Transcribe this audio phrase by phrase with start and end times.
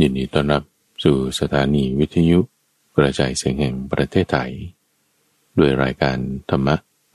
[0.00, 0.62] ยินดีต้อนรับ
[1.04, 2.38] สู่สถานีวิทยุ
[2.96, 4.52] กระจายเสียงแห่งประเทศไทย
[5.58, 6.18] ด้วยรายการ
[6.50, 6.68] ธรรม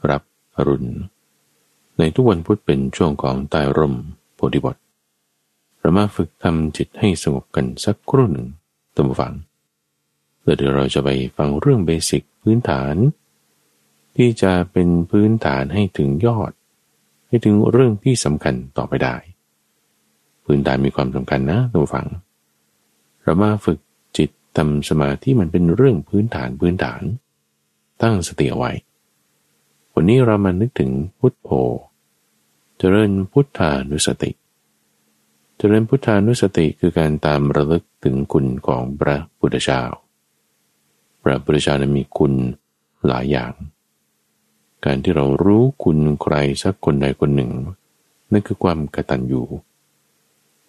[0.10, 0.24] รับ
[0.56, 0.92] อรุณ
[1.98, 3.96] ในทุกวันพุธเป็นช่วงของใตายร่ม
[4.36, 4.76] โพธิบท
[5.80, 8.48] เรามาฝึกทำจิตให้สงบกันสักครู่หนึ่ง
[8.96, 9.34] ตัมฟัง
[10.42, 12.96] เดี๋ยวเราจะไปฟังเรื่องเบสิกพื้นฐาน
[14.16, 16.52] ที่จะเป็นพื้นฐานให้ถึงยอด
[17.28, 19.16] ให้ถึงเรื่องที่สำคัญต่อไปได้
[20.46, 22.08] พื้นฐานมีความสำคัญนะตัมฟัง
[23.24, 23.80] เรามาฝึก
[24.18, 27.02] จิตทำสมาธิมันเป็นเรื่องพื้นฐานพื้นฐาน
[28.02, 28.72] ตั้งสติเอาไว้
[29.94, 31.50] วันนี้เรามานึกถึงพุทโธ
[32.78, 34.32] เจริญพุทธานุสติ
[35.58, 39.84] เจริญพุทธานุสติคือการตามระลึกถึงคุณของพระพุทธเจ้า
[41.24, 42.34] พระพุทธเจ้านั้นมีคุณ
[43.08, 43.54] หลายอย่าง
[44.86, 47.52] การที่เรารู้คุณใครสักคนใดคนหนึ่ง
[48.32, 49.42] นั่นคือความกตัญญู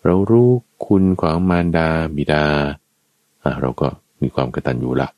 [0.05, 0.48] เรารู้
[0.87, 2.47] คุณของมารดาบิดา
[3.61, 3.88] เราก็
[4.20, 5.08] มีความกตัญญูละ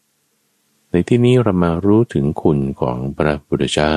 [0.91, 3.97] ในที่นี้เรามารู้ถึงคุณของพระพุทธเจ้า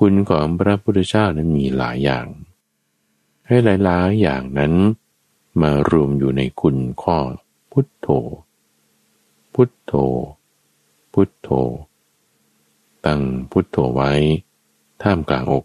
[0.00, 2.26] คุณของพระพุทธเจ้านั้นมีหลายอย่าง
[3.46, 4.72] ให้หลายๆอย่างนั้น
[5.60, 7.18] มารวมอยู่ในคุณข้อ
[7.72, 8.08] พุทโธ
[9.54, 9.92] พุทโธ
[11.12, 11.48] พุทโธ
[13.06, 14.12] ตั้งพุทโธไว้
[15.02, 15.64] ท่ามกลางอก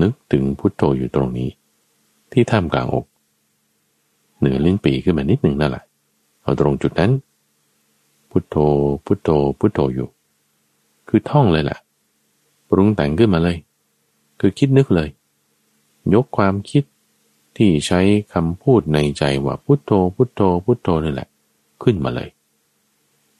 [0.00, 1.50] นึกถึงพุทโธอยู่ตรงนี้
[2.32, 3.04] ที่ท่ามกลางอก
[4.38, 5.84] เหนือลิ้นปีขึ้นมานิดหนึ่งนั่นแหละ
[6.42, 7.12] เอาตรงจุดนั้น
[8.30, 8.56] พุทโธ
[9.04, 10.08] พุทโธพุทโธอยู่
[11.08, 11.78] คือท่องเลยแหละ
[12.68, 13.56] ปรุงแต่งขึ้นมาเลย
[14.40, 15.08] คือคิดนึกเลย
[16.14, 16.84] ยกความคิด
[17.56, 18.00] ที่ใช้
[18.34, 21.28] คำพูดในใจว่าพุทโธพุทโธพุทโธนี่แหละ
[21.82, 22.28] ขึ้นมาเลย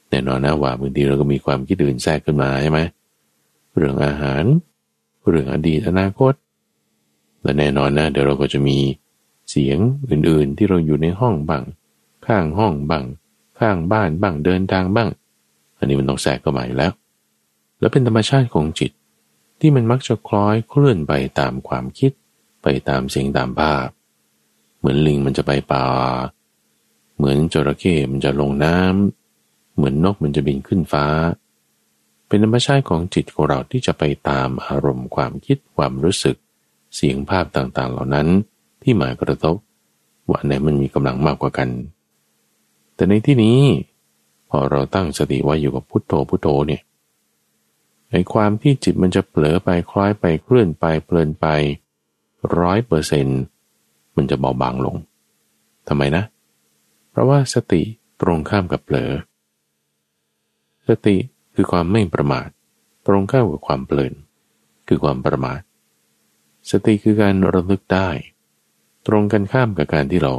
[0.09, 2.79] แน่นอนนะว่าบางทีเราก็มีความคิดอื่นแทรกขึ้นมาใช่ไหม
[3.75, 4.43] เรื่องอาหาร
[5.27, 6.33] เรื่องอดีตอนาคต
[7.43, 8.77] และแน่นอนนะเดี๋ยวเราก็จะมี
[9.49, 9.77] เสียง
[10.09, 11.63] อื่นๆที่เราอยู่ในห้องบ้าง
[12.27, 13.05] ข้างห้องบ้าง
[13.59, 15.09] ข้างบ้านบ้างเดินทางบ้าง
[15.77, 16.91] อันนี้มันต้องแทรกเข้ามาอยู่แล้ว
[17.79, 18.91] แล้วเป็นธรรมชาติของจิต
[19.59, 22.11] ที่มันมักจะคล้อยเคลื่อนไปตามความคิด
[22.63, 23.87] ไปตามเสียงตามภาพ
[24.79, 25.87] เหมือนลิงมันจะไปป่า
[27.17, 31.05] เหมือนจระเข้มันจะลงน้ำเหมือนนกมันจะบินขึ้นฟ้า
[32.27, 36.37] เป็นธรรมชาติของจิตของเราที่จะไปตามอารมณ์ความคิดความรู้สึก
[36.95, 38.27] เสียงภาพต่างๆ เหล่านั้น
[38.81, 39.55] ที่หมายกระทบ
[40.29, 41.69] ว่าไหนมันมีกำลังมากกว่ากัน
[42.95, 43.59] แต่ในที่นี้
[44.49, 46.81] พอเราตั้งสติไว้อยู่กับพุทโธพุทโธเนี่ย
[48.11, 51.47] ในความที่จิตมันจะเผลอไปคล้อยไปเคลื่อนไปเพลินไป
[52.59, 53.27] ร้อยเปอร์เซน
[54.15, 54.95] มันจะเบาบางลง
[55.87, 56.23] ทำไมนะ
[57.09, 57.81] เพราะว่าสติ
[58.21, 59.11] ตรงข้ามกับเผลอ
[60.87, 61.15] สติ
[61.55, 62.47] คือความไม่ประมาท
[63.07, 64.13] ตรงข้ามกับความเพลิน
[64.87, 65.61] คือความประมาท
[66.69, 68.09] สติคือการระลึกได้
[69.07, 70.33] ตรงกันข้ามกับการที่เรา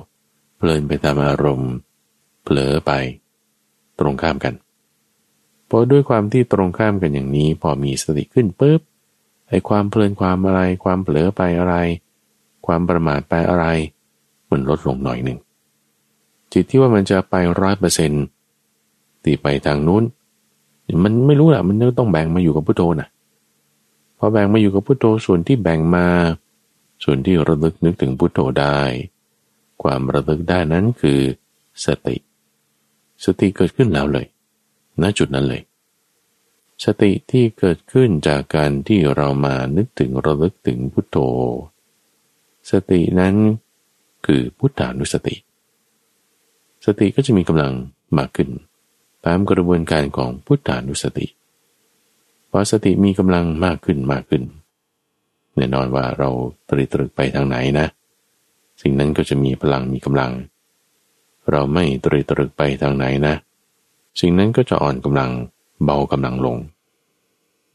[0.56, 1.72] เพลินไปตามอารมณ์
[2.42, 2.92] เผลอไป
[3.98, 4.54] ตรงข้ามกัน
[5.66, 8.80] เพราะด้วยความที่ตรงข้ามกันอย่างนี้ พอมีสติขึ้นปุ๊บ
[9.48, 11.74] ไอ้ความเพลินความอะไร ความเผลอไปอะไร
[12.66, 13.66] ความประมาทไปอะไร
[14.50, 15.38] มันลดลงหน่อยหนึ่ง
[16.52, 18.24] จิตที่ว่ามันจะไปร้อยเปอร์เซ็นต์
[19.24, 20.02] ตีไปทางนู้น
[21.04, 23.08] มันไม่รู้แหละมันต้องแบ่งมาอยู่กับพุทโธนะ
[24.24, 26.06] พอแบ่งมาอยู่กับพุทโธส่วนที่แบ่งมา
[27.04, 28.80] ส่วนที่ระลึกนึกถึงพุทโธได้
[29.82, 31.20] ความระลึกได้นั้นคือ
[31.84, 32.16] สติ
[33.24, 34.26] สติเกิดขึ้นแล้วเลย
[35.02, 35.62] ณจุดนั้นเลย
[36.84, 41.16] สติที่เกิดขึ้นจากการที่เรามานึกถึงระลึกถึงพุทโธ
[42.70, 43.34] สตินั้น
[44.26, 45.36] คือพุทธานุสติ
[46.86, 47.72] สติก็จะมีกำลัง
[48.18, 48.48] มากขึ้น
[49.26, 51.28] ตามกระบวนการของพุทธานุสติ
[52.54, 54.42] พอสติมีกำลังมากขึ้นมากขึ้น
[55.56, 56.28] แน่นอนว่าเรา
[56.70, 57.86] ตรีตรึกไปทางไหนนะ
[58.82, 60.32] สิ่งนั้นก็จะมีพลังมีกำลัง
[61.50, 63.34] เราไม่ตรีตรึกไปทางไหนนะ
[64.20, 65.30] สิ่งนั้นก็จะอ่อนกำลัง
[65.84, 66.56] เบากำลังลง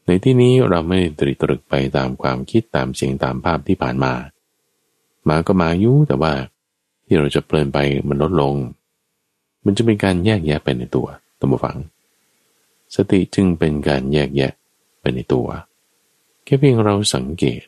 [0.06, 4.12] ในที่นี้เราไม่ตรีตรึกไปตามความคิดตามเสียงตามภาพที่ผ่านมา
[5.28, 6.32] มาก็มายุแต่ว่า
[7.06, 7.78] ที่เราจะเพลินไป
[8.08, 8.54] มันลดลง
[9.64, 11.06] มันจะเป็นการแยกแยะไปในตัว
[11.38, 11.76] ตัมบฟัง
[12.94, 14.52] สติจึงเป็นการแยกแยะ
[15.00, 15.48] ไปในตัว
[16.44, 17.62] แค่เพียงเราสังเกต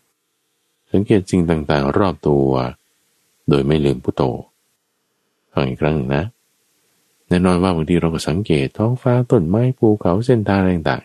[0.93, 2.49] สังเกตสิ่งต่างๆ รอบตัว
[3.49, 4.23] โดยไม่ลืมพุทโธ
[5.53, 6.25] ฟังอีกครั้งหนึ่งนะ
[7.29, 11.05] แน่นอนว่าบางทีเราก็สังเกตท้องฟ้าต้นไม้ภูเขาเส้นทางต่าง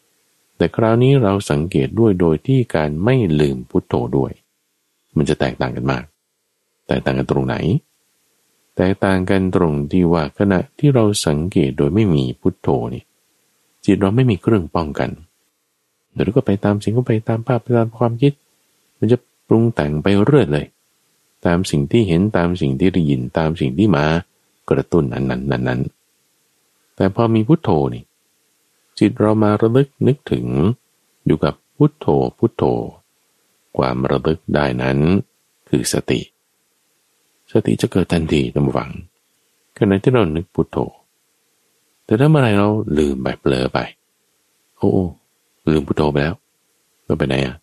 [0.00, 4.32] ๆ แต่คราวนี้เราสังเกตด้วยโดยที่การไม่ลืมพุทโธด้วย
[5.16, 6.04] มันจะแตกต่างกันมาก
[6.86, 7.56] แตกต่างกันตรงไหน
[8.76, 13.02] แตกต่างกันตรงที่ว่าขณะที่เราสังเกตโดยไม่มีพุทโธนี่
[13.84, 15.10] จิตเราไม่มีเครื่องป้องกัน
[16.14, 18.32] เดี๋ยวก็ไปตามสิ่งก็ไปตามภาพไปตามความคิด
[18.98, 19.18] มันจะ
[19.48, 20.66] ปรุงแต่งไปเรื่อยเลย
[21.46, 24.04] ตามสิ่งที่เห็นตามสิ่งที่ได้ยินตามสิ่งที่มา
[24.70, 25.80] กระตุ้นนั้นนั้นนั้นนั้น
[26.96, 28.04] แต่พอมีพุทโธนี่
[28.98, 30.46] จิตเรามาระลึกนึกถึง
[31.26, 32.06] อยู่กับพุทโธ
[32.38, 32.64] พุทโธ
[33.76, 34.98] ความระลึกได้นั้น
[35.68, 36.20] คือสติ
[37.52, 38.90] สติจะเกิดทันทีตามฝัง
[39.78, 40.78] ขณะที่เรานึกพุทโธ
[42.04, 42.68] แต่ถ้าเมื่อไรเรา
[42.98, 43.78] ลืมไปเปลอไป
[44.78, 44.92] โอ้
[45.70, 46.34] ลืมพุทโธไปแล้ว
[47.06, 47.56] ก็ไปไหนอะ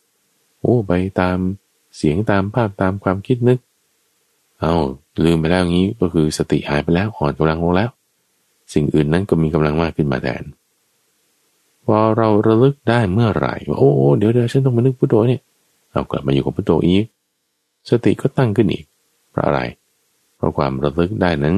[0.60, 1.38] โอ้ไปตาม
[1.98, 3.60] เสียงตามภาพตามความคิดนึก
[4.60, 4.74] เอา
[5.26, 7.90] ลืมไปแล้วงี้ก็คือสติหายไปแล้วอ่อนกำลังลงแล้ว
[8.74, 10.44] สิ่งอื่นนั้นก็มีกำลังมากขึ้นมาแทน
[11.86, 15.42] พอเราระลึกได้เมื่อไหร่ว่าโอ้เดี๋ยวเดี๋ยวฉันต้องมานึกพุทโธเนี่ย
[15.92, 17.06] เอากลับมาอยู่กับพุทโธอีก
[17.90, 18.86] สติก็ตั้งขึ้นอีก
[19.32, 19.62] เพราะอะไร
[20.36, 21.56] เพราะความระลึกได้นั้น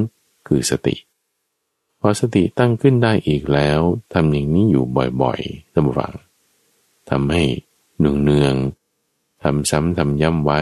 [0.48, 0.96] คือสติ
[2.00, 3.80] พอสติตั้งขึ้นได้อีกแล้ว
[4.14, 4.84] ทำอย่างนี้อยู่
[5.22, 6.14] บ่อยๆท่านผู้ฟัง
[7.10, 7.44] ทำให้
[8.00, 10.62] เนืองๆทำซ้ำทำย้ำไว้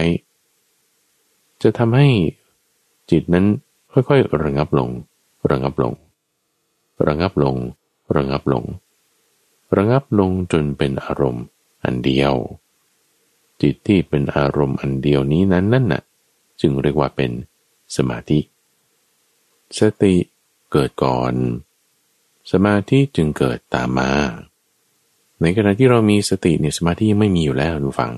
[1.62, 2.10] จะทำให้
[3.12, 3.46] จิตนั้น
[3.94, 4.90] ค่อยๆระงับลง
[5.50, 5.94] ระงับลง
[7.08, 7.56] ระงับลง
[8.16, 8.66] ระงับลง
[9.78, 11.46] ระงับลงจนเป็นอารมณ์
[11.84, 12.34] อันเดียว
[13.62, 16.04] จิตที่เป็นอารมณ์อันเดียวนี้นั้นนั่นน่ะ
[16.62, 17.32] จึงเรียกว่าเป็น
[17.96, 18.40] สมาธิ
[19.78, 20.16] สติ
[20.72, 21.34] เกิดก่อน
[22.52, 24.12] สมาธิจึงเกิดตามมา
[25.42, 28.12] ในขณะที่เรามีสติเนี่ยสมาธิยังไม่มีอยู่แล้วดูฟัง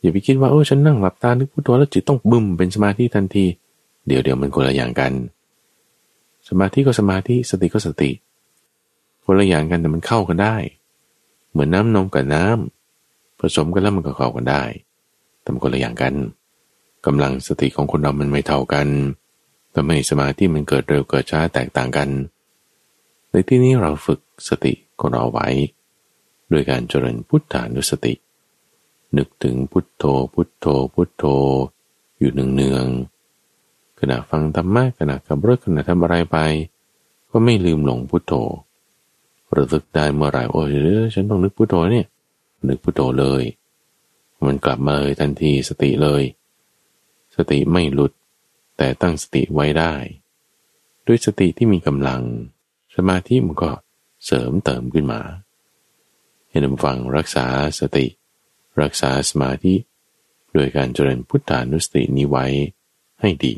[0.00, 3.44] อย่าไปคิดว่าโอ้ฉันนั่งหลับตานึกพุทโธแล้วจิตต้องบึ้มเป็นสมาธิทันที
[4.06, 5.12] เดี๋ยวเดี๋ยวมันคนละอย่างกัน
[6.48, 8.10] สมาธิก็สมาธิสติก็สติ
[9.24, 10.56] คนละอย่างกันแต่มันเข้ากันได้
[11.50, 14.62] เหมือนน้านมกับน้ำผสมกันแล้วมันก็เข้ากันได้
[15.40, 16.14] แต่มันคนละอย่างกัน
[17.06, 18.88] กำลังสติของคนเรามันไม่เท่ากัน
[19.74, 22.08] ทำให้สมาธิมันเกิดเร็วเกิดช้าแตกต่างกัน
[23.30, 25.48] ในที่นี้เราฝึกสติของเราไว้
[26.52, 28.14] ด้วยการเจริญพุทธานุสติ
[29.16, 30.04] นึกถึงพุทโธ
[30.34, 31.24] พุทโธพุทโธ
[32.18, 36.38] อยู่เนืองๆขณะฟังธรรมะขณะขับรถขณะทำอะไรไป
[37.30, 38.32] ก็ไม่ลืมหลงพุทโธ
[39.56, 40.68] ระลึกได้เมื่อไหร่โอ้ย
[41.14, 42.06] ฉันต้องนึกพุทโธเนี่ย
[42.68, 43.42] นึกพุทโธเลย
[44.46, 46.22] มันกลับมาเลยทันทีสติเลย
[47.36, 48.12] สติไม่หลุด
[48.76, 49.94] แต่ตั้งสติไว้ได้
[51.06, 52.22] ด้วยสติที่มีกำลัง
[52.94, 53.70] สมาธิมันก็
[54.26, 55.20] เสริมเติมขึ้นมา
[56.54, 57.46] ให้นำฟังรักษา
[57.78, 58.06] สติ
[58.82, 59.74] รักษาสมาธิ
[60.54, 62.46] โดยการเจริญพุทธานุสตินี้ไว้
[63.20, 63.54] ให้ดี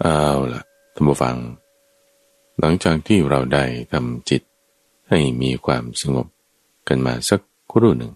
[0.00, 0.20] เอา
[0.52, 0.62] ล่ะ
[0.94, 1.36] ท่านผู้ฟัง
[2.58, 4.42] หลังจากที่เราได้ทำจิต
[5.08, 6.26] ให้มีความสงบ
[6.88, 7.40] กันมาสัก
[7.72, 8.12] ครู่หนึ่ง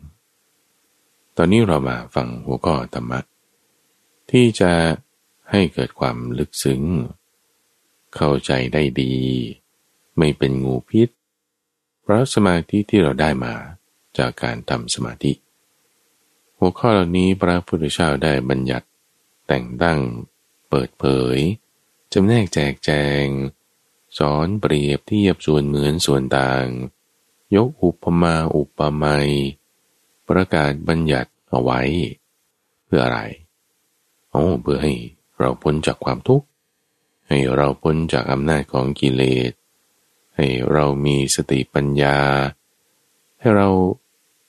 [1.36, 3.20] ตอนนี้เรามาฟังหัวข้อธรรมะ
[4.30, 4.70] ที่จะ
[5.50, 6.82] ให้เกิดความลึกซึ้ง
[8.14, 9.14] เข้าใจได้ดี
[10.18, 11.08] ไม่เป็นงูพิษ
[12.02, 13.54] เพราะสมาธิที่เราได้มา
[14.18, 15.32] จากการทำสมาธิ
[16.58, 18.86] หัวข้อเหล่านี้พระพุทธเจ้าได้บัญญัติ
[19.46, 20.00] แต่งตั้ง
[20.70, 21.04] เปิดเผ
[21.36, 21.38] ย
[22.12, 22.90] จำแนกแจกแจ
[23.22, 23.24] ง
[24.18, 26.66] สอนเปรียบเทียบส่วนเหมือนส่วนต่าง
[27.56, 29.30] ยกอุปมาอุปไมย
[30.28, 31.80] ประกาศบัญญัติเอาไว้
[32.84, 33.20] เพื่ออะไร
[34.30, 34.94] โอ้เพื่อให้
[35.38, 36.46] เราพ้นจากความทุกข์
[37.28, 39.52] ให้เราพ้นจากอำนาจของกิเลส
[40.36, 42.16] ให้เรามีสติปัญญา
[43.40, 43.68] ให้เรา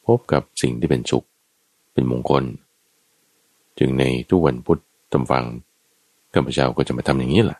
[0.05, 1.27] พบกับสิ่งที่เป็นสุข
[1.93, 2.43] เป็นมงคล
[3.77, 4.79] จึงในทุกวันพุธ
[5.11, 5.45] ตำฟัง
[6.33, 7.59] ข้าพเจ้าก็จะมาทำอย่างนี้แหละ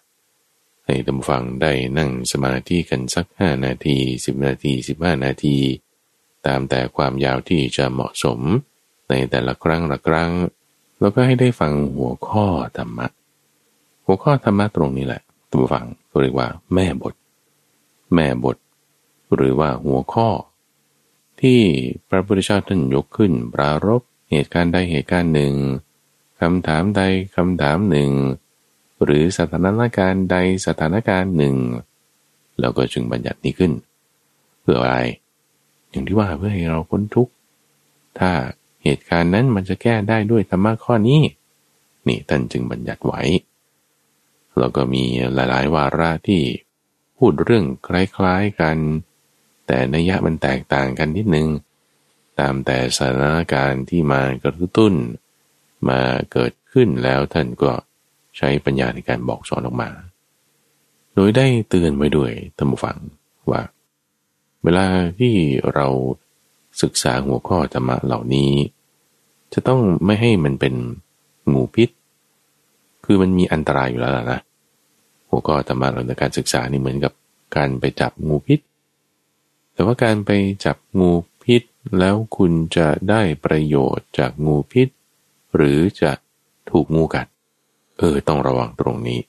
[0.85, 5.57] ให้ตำฟังได้นั่งสมาธิกันสักห้านาทีสิบนาทีสิบห้านาที
[6.47, 8.39] ตามแต่ความยาวที่จะเหมาะสม
[9.09, 10.31] ในแต่ละครั้งละครั้ง
[10.99, 12.45] แล้วก็ให้ได้ฟังหัวข้อ
[12.77, 13.07] ธรรมะ
[14.11, 15.85] หัวข้อธรรมะตรงนี้แหละตัวฟัง
[16.21, 17.13] เรียกว่าแม่บท
[18.13, 18.57] แม่บท
[19.35, 20.29] หรือว่าหัวข้อ
[21.41, 21.59] ที่
[22.09, 24.01] พระพุทธเจ้าท่านยกขึ้น ปรารบ
[24.31, 25.53] เหตุการณ์ใดเหตุการณ์หนึ่ง
[26.39, 27.01] คำถามใด
[27.35, 28.11] คำถามหนึ่ง
[29.03, 31.55] หรือสถานการณ์ใดสถานการณ์หนึ่ง
[32.59, 33.71] แล้วก็จึงบัญญัตินี้ขึ้น
[34.61, 34.97] เพื่ออะไร
[35.89, 37.33] อย่างที่ว่าเพื่อให้เราพ้นทุกข์
[38.19, 38.31] ถ้า
[38.83, 41.21] เหตุการณ์นั้นมันจะแก้ได้ด้วยธรรมะข้อนี้
[42.07, 43.23] นี่ท่านจึงบัญญัติไว้
[44.59, 46.41] แล้วก็มีหลาย ๆ วาระที่
[47.17, 48.77] พูดเรื่องคล้าย ๆ กัน
[49.67, 51.47] แต่นัยยะมันแตกต่างกันนิดนึง
[52.39, 54.93] ตามแต่สถานการณ์ที่มากระตุ้น
[55.89, 55.99] มา
[56.31, 57.71] เกิดขึ้นแล้วท่านก็
[58.37, 59.89] ใช้ปัญญาในการบอกสอนออกมา
[61.15, 62.97] โดยได้เตือนไว้ด้วยท่านผู้ฟัง
[63.51, 63.61] ว่า
[64.63, 64.85] เวลา
[65.19, 65.33] ที่
[65.73, 65.87] เรา
[66.81, 68.51] ศึกษาหัวข้อธรรมะเหล่านี้
[69.53, 70.73] จะต้องไม่ให้มันเป็น
[71.53, 71.89] งูพิษ
[73.05, 74.39] คือมันมีอันตรายอยู่แล้วนะ
[75.29, 77.13] หัวข้อธรรมะเราในการศึกษานี่เหมือนกับ
[77.55, 78.59] การไปจับงูพิษ
[79.73, 80.31] แต่ว่าการไป
[80.65, 81.11] จับงู
[81.43, 81.61] พิษ
[81.99, 84.87] แล้วคุณจะได้ประโยชน์จากงูพิษ
[85.55, 86.11] หรือจะ
[86.69, 87.27] ถูกงูกัด
[87.97, 89.19] เออต้องระวังตรงนี้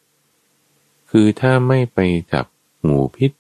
[1.11, 1.99] คือถ้าไม่ไป
[2.33, 2.47] จับ
[2.88, 3.30] งูพิษ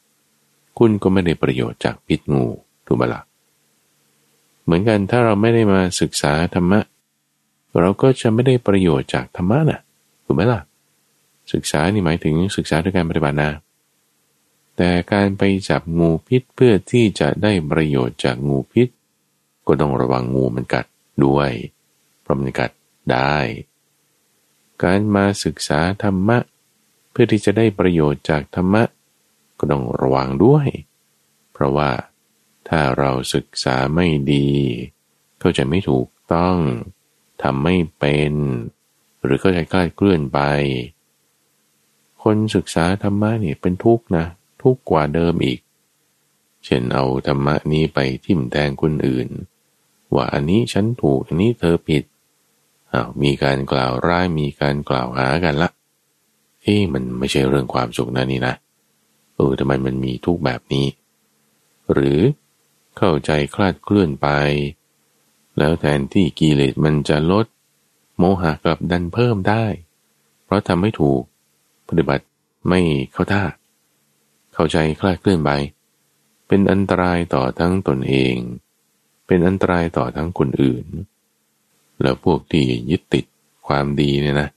[0.78, 2.46] คุณก็ไม่ได้ประโยชน์จากพิษงู
[2.86, 3.22] ถูกไหมละ่ะ
[4.64, 6.80] เหมือนกันถ้าเราไม่ได้มาศึกษาธรรมะ
[7.78, 9.80] เราก็จะไม่ได้ประโยชน์จากธรรมะนะ่ะ
[10.24, 10.60] ถูกไหมล่ะ
[11.52, 13.52] ศึกษานี่หมายถึงศึกษาด้วยการปฏิบัตินะ
[14.76, 18.88] แต่การไปจับงูพิษเพื่อที่จะได้ประโยชน์จากงูพิษ
[19.66, 20.86] ก็ต้องระวังงูมันกัด
[21.24, 21.50] ด้วย
[22.20, 22.70] เพราะมันกัด
[23.12, 23.36] ได้
[24.82, 26.38] การมาศึกษาธรรมะ
[27.10, 28.82] เพื่อที่จะได้ประโยชน์จากธรรมะ
[29.58, 30.66] ก็ต้องระวังด้วย
[31.52, 31.90] เพราะว่า
[32.68, 34.48] ถ้าเราศึกษาไม่ดี
[35.40, 36.56] เข้าใจไม่ถูกต้อง
[37.42, 38.32] ทำไม่เป็น
[39.22, 40.40] หรือเข้าใจคลาดเคลื่อนไป
[42.22, 44.24] คนศึกษาธรรมะนี่เป็นทุกข์นะ
[44.62, 45.60] ทุกข์กว่าเดิมอีก
[46.64, 49.28] เช่นเอาธรรมะนี้ไปทิ่มแทงคนอื่น
[50.14, 52.04] ว่าอันนี้ฉันถูกอันนี้เธอผิด
[52.92, 55.70] อา้าวมีการกล่าวร้ายมีการกล่าวหากันละ
[56.62, 58.54] เอ้มันไม่ใช่เรื่องความสุขนะนี่นะ
[59.34, 60.86] เออทำไมมันมีทุกแบบนี้
[61.92, 62.18] หรือ
[62.96, 64.28] เข้าใจคลาดเคลื่อนไป
[65.58, 67.46] แล้วแทนที่กิเลสมันจะลด
[68.18, 69.64] โมหะกลับดันเพิ่มได้
[70.44, 71.22] เพราะทำไม่ถูก
[71.90, 72.24] ปฏิบัติ
[72.68, 72.80] ไม่
[73.12, 73.42] เข้าท่า
[74.54, 75.50] เข้าใจคลาดเคลื่อนไป
[76.46, 78.36] เป็นอันตรายต่อทั้งตนเอง
[79.26, 80.84] เป็นอันตรายต่อทั้งคนอื่น
[82.02, 83.24] แล้วพวกที่ยึดติด
[83.66, 84.48] ความดีเนี่ยนะ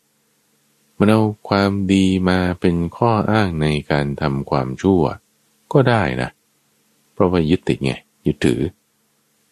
[0.98, 5.02] มันเอาความดีมาเป็นข้ออ้างในการทำความชั่ว
[5.74, 6.30] ก็ได้นะ
[7.14, 7.94] เพราะว่ายึดติดไง
[8.28, 8.62] ยึดถือ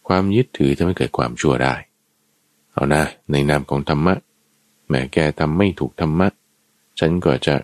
[0.07, 1.75] ความยึดถือจะไม่เกิดความชั่วได้
[2.71, 4.15] เอานะ ในนามของธรรมะ
[4.88, 6.27] แม้แกทำไม่ถูกธรรมะ
[7.00, 7.55] ฉันก็จะ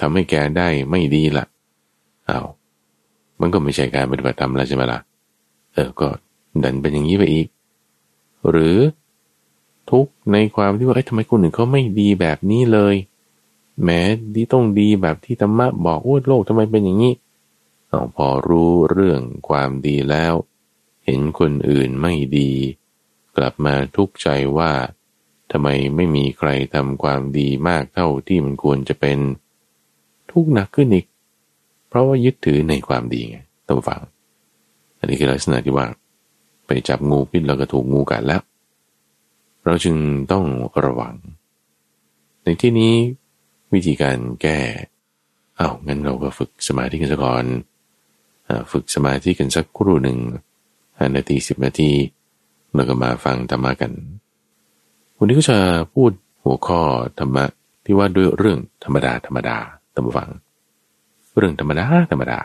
[0.00, 1.46] ทำให้แกได้ไม่ดีละ่ะ
[2.26, 2.40] เอา
[3.40, 5.00] มันก็ไม่ใช่การปฏิบัติธรรมแล้วใช่ไหมละ่ะ
[5.74, 6.08] เออ ก็
[6.62, 7.46] ดันเป็นอย่างนี้ไปอีก
[8.50, 8.78] หรือ
[9.90, 12.94] ทุกในความที่ว่าเอ้ยทำไมคนอื่นเขาไม่ดีแบบนี้เลย
[13.82, 14.00] แม้
[14.34, 17.14] ดีต้องดีแบบที่ธรรมะบอกว่าโลกทำไมเป็นอย่างนี้
[17.88, 20.34] เอาพอรู้เรื่องความดีแล้ว
[21.04, 22.50] เห็นคนอื่นไม่ดี
[23.36, 24.72] กลับมาทุกข์ใจว่า
[25.50, 29.18] ทำไมไม่มีใครทำความดีมากเท่าที่มันควรจะเป็น
[30.34, 31.06] ทุกข์หนักขึ้นอีก
[31.88, 33.38] เพราะว่ายึดถือในความดีไง
[33.68, 34.00] ต้องฟัง
[34.98, 35.86] อันนี้คือลักษณะที่ว่า
[36.66, 38.42] ไปจับงูพิษแล้วก็ถูกงูกัดแล้ว
[39.64, 39.96] เราจึง
[40.32, 40.44] ต้อง
[40.84, 41.14] ระวัง
[42.42, 42.94] ในที่นี้
[43.74, 44.58] วิธีการแก้
[45.56, 47.44] เอา้างั้นเราก็ฝึกสมาธิกันสักก่อน
[48.72, 50.18] ฝึกสมาธิกันสักครู่หนึ่ง
[50.98, 51.90] ห้านาทีสิบนาที
[52.74, 53.92] แล้วก็มาฟังธรรมะกัน
[55.16, 55.58] วันนี้ก็จะ
[55.94, 56.10] พูด
[56.44, 56.80] หัวข้อ
[57.18, 57.44] ธรรมะ
[57.84, 59.58] ที่ว่าด้วยเรื่องธรรมดาธรรมดา
[59.94, 60.30] ตามฟัง
[61.36, 62.38] เรื่องธรรมดาธรรมดา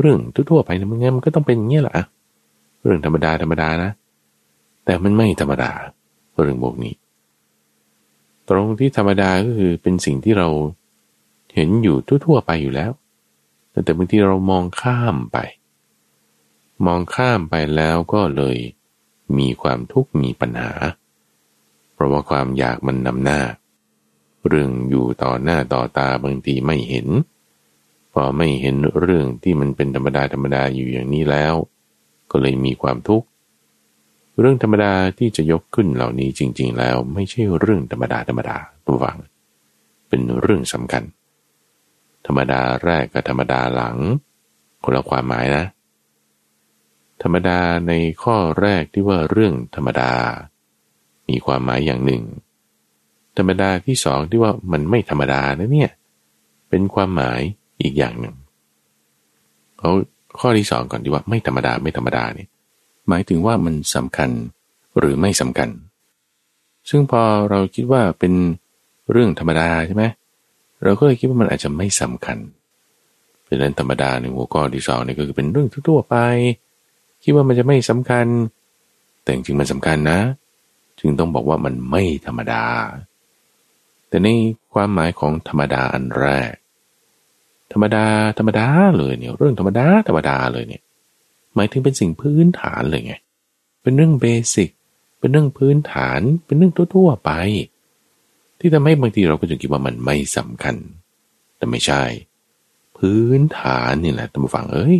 [0.00, 0.18] เรื่อง
[0.50, 1.94] ทั่วไปนี่ยมันไงมันก็ต้องเป็นอย่างนี้แหละ
[2.82, 3.90] เรื่องธรรมดาธรรมดานะ
[4.84, 5.70] แต่มันไม่ธรรมดา
[6.42, 6.94] เรื่องพวกนี้
[8.48, 10.48] ตรงที่ธรรมดาก็คือเป็นสิ่งที่เรา
[11.54, 11.96] เห็นอยู่
[12.26, 12.90] ทั่วๆไปอยู่แล้ว
[13.84, 15.38] แต่บางทีเรามองข้ามไป
[16.86, 18.56] มองข้ามไปแล้วก็เลย
[19.38, 20.72] มีความทุกข์มีปัญหา
[21.94, 23.40] เพราะว่าความอยากมันนำหน้า
[24.48, 27.08] เรื่องอยู่ต่อหน้าต่อตาบางทีไม่เห็น
[28.12, 31.54] พอไม่เห็นเรื่องที่มันเป็นธรรมดาธรรมดาอยู่อย่างนี้แล้ว
[32.30, 33.26] ก็เลยมีความทุกข์
[34.38, 38.56] เรื่องธรรมดาที่จะยกขึ้นเหล่านี้จริง ๆ แล้วไม่ใช่เรื่องธรรมดาธรรมดา
[38.86, 39.18] ตัวฟัง
[40.08, 41.04] เป็นเรื่องสำคัญ
[42.26, 43.96] ธรรมดาแรกกับธรรมดาหลัง
[44.84, 45.64] คนละความหมายนะ
[47.22, 47.58] ธรรมดา
[47.88, 50.12] ในข้อแรกที่ว่าเรื่องธรรมดา
[51.28, 52.22] มีความหมายอย่างหนึ่ง
[53.36, 55.90] ธรรมดาที่สองที่ว่ามันไม่ธรรมดานะเนี่ย
[56.68, 57.40] เป็นความหมาย
[57.82, 58.34] อีกอย่างหนึ่ง
[59.78, 59.90] เขา
[60.40, 62.48] ข้อที่สองก่อนที่ว่าไม่ธรรมดาไม่ธรรมดาเนี่ย
[63.08, 64.30] หมายถึงว่ามันสำคัญ
[64.98, 65.68] หรือไม่สำคัญ
[66.90, 68.32] ซึ่งพอเราคิดว่าเป็น
[69.12, 70.04] เรื่องธรรมดาใช่ไหม
[70.82, 72.38] เราก็เลยคิดว่ามันอาจจะไม่สำคัญ
[73.46, 76.16] เป็นเรื่องธรรมดาในหัวข้อที่สองนี่ก็คือเป็นเรื่องทั่วไป
[77.22, 78.26] คิดว่ามันจะไม่สำคัญ
[79.22, 80.20] แต่จริงมันสำคัญนะ
[80.98, 82.64] จึงต้องบอกว่ามันไม่ธรรมดา
[84.12, 84.28] แต่ใน
[84.72, 86.54] ความหมายของธรรมดาอันแรก
[87.72, 88.06] ธรรมดา
[88.38, 88.66] ธรรมดา
[88.98, 90.82] เลยเนี่ยเรื่องธรรมดาธรรมดาเลยเนี่ย
[91.54, 93.14] หมายถึงเป็นสิ่งพื้นฐานเลยไง
[93.82, 94.70] เป็นเรื่องเบสิก
[95.18, 97.30] เป็นเรื่องพื้นฐาน เป็นเรื่องทั่วๆไป
[98.58, 100.76] ที่ทำให้บางทีเราก็จะคิดว่ามันไม่สำคัญ
[101.56, 102.02] แต่ไม่ใช่
[102.98, 104.98] พื้นฐานนี่แหละท่านผู้ฟังเอ้ย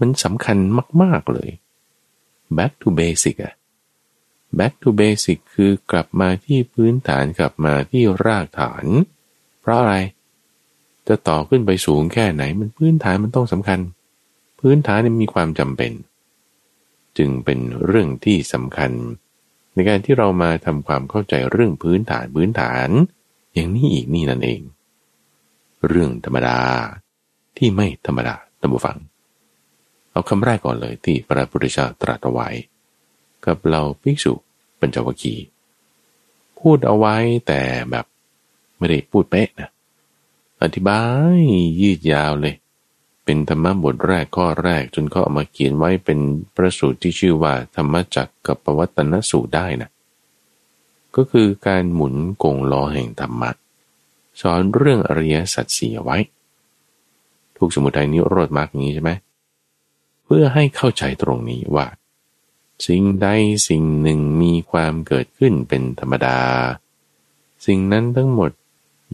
[0.00, 0.56] มันสำคัญ
[1.02, 1.50] มาก ๆเลย
[2.56, 3.54] back to basic อะ
[4.58, 8.84] back to basic คือกลับมาที่พื้นฐานกลับมาที่รากฐาน
[9.60, 9.94] เพราะอะไร
[11.08, 13.80] จะต่อขึ้นไปสูงแค่ไหนมันพื้นฐานมันต้องสำคัญ
[14.60, 15.92] พื้นฐานนี่มีความจำเป็น
[17.18, 18.90] จึงเป็นเรื่องที่สำคัญ
[19.74, 22.88] ในการที่เรามาทำความเข้าใจเรื่องพื้นฐานพื้นฐาน
[23.54, 24.60] อย่างนี้อีกนี่นั่นเอง
[25.86, 26.58] เรื่องธรรมดา
[27.56, 28.98] ที่ไม่ธรรมดาตัมบูฟัง
[30.10, 32.48] เอาคำแรกก่อนเลยที่พระพุทธเจ้าตรัสไว้
[33.46, 34.32] กับเราภิกษุ
[34.80, 35.44] ปัญจวัคคีย์
[36.58, 37.60] พูดเอาไว้แต่
[37.90, 38.04] แบบ
[38.78, 39.68] ไม่ได้พูดเป๊ะนะ
[40.62, 41.00] อธิบา
[41.38, 41.40] ย
[41.80, 42.54] ยืดยาวเลย
[43.24, 46.18] เป็นธรรมบทแรกข้อแรกจนเขาเอามาเขียนไว้เป็น
[46.56, 49.90] ประสูตรที่ชื่อว่า ธรรมจักกับปวัตนสูตรได้นะ
[51.16, 53.50] ก็คือการหมุนกงล้อแห่งธรรมะ
[54.40, 56.18] สอนเรื่องอริยสัจสี่ไว้
[57.56, 59.10] ทุกสมุทัยนิโรธมากนี้ใช่ไหม
[60.24, 61.86] เพื่อให้เข้าใจตรงนี้ว่า
[62.86, 63.28] สิ่งใด
[63.68, 66.40] สิ่งหนึ่งมีความเกิดขึ้นเป็นธรรมดา
[67.66, 68.50] สิ่งนั้นทั้งหมด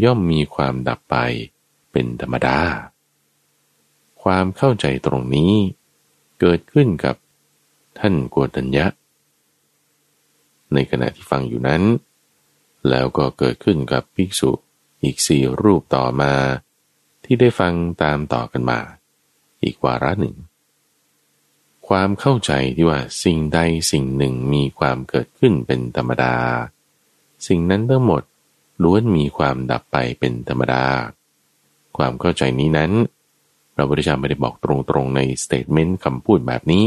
[0.05, 1.17] ย่อมมีความดับไป
[1.93, 2.59] เป็นธรรมดา
[4.23, 5.53] ความเข้าใจตรงนี้
[6.41, 7.17] เกิดขึ้นกับ
[7.99, 8.87] ท่านโกตัญญะ
[10.73, 11.83] ในขณะที่ฟังอยู่นั้น
[12.89, 14.51] แล้วก็เกิดขึ้นกับภิกษุ
[15.03, 16.33] อีกสี่รูปต่อมา
[17.25, 18.81] ที่ได้ฟังตามต่อกันมา
[19.63, 20.35] อีกวาระหนึ่ง
[21.91, 23.59] ความเข้าใจที่ว่าสิ่งใด
[23.93, 26.35] สิ่งหนึ่งมีความเกิดขึ้นเป็นธรรมดา
[27.47, 28.23] สิ่งนั้นทั้งหมด
[28.83, 30.85] ล้วนมีความดับไปเป็นธรรมดา
[31.97, 32.93] ความเข้าใจนี้นั้น
[33.75, 36.85] พระพุทธเจ้าไม่ได้บอกตรงๆในสเตทเมนต์คำพูดแบบนี้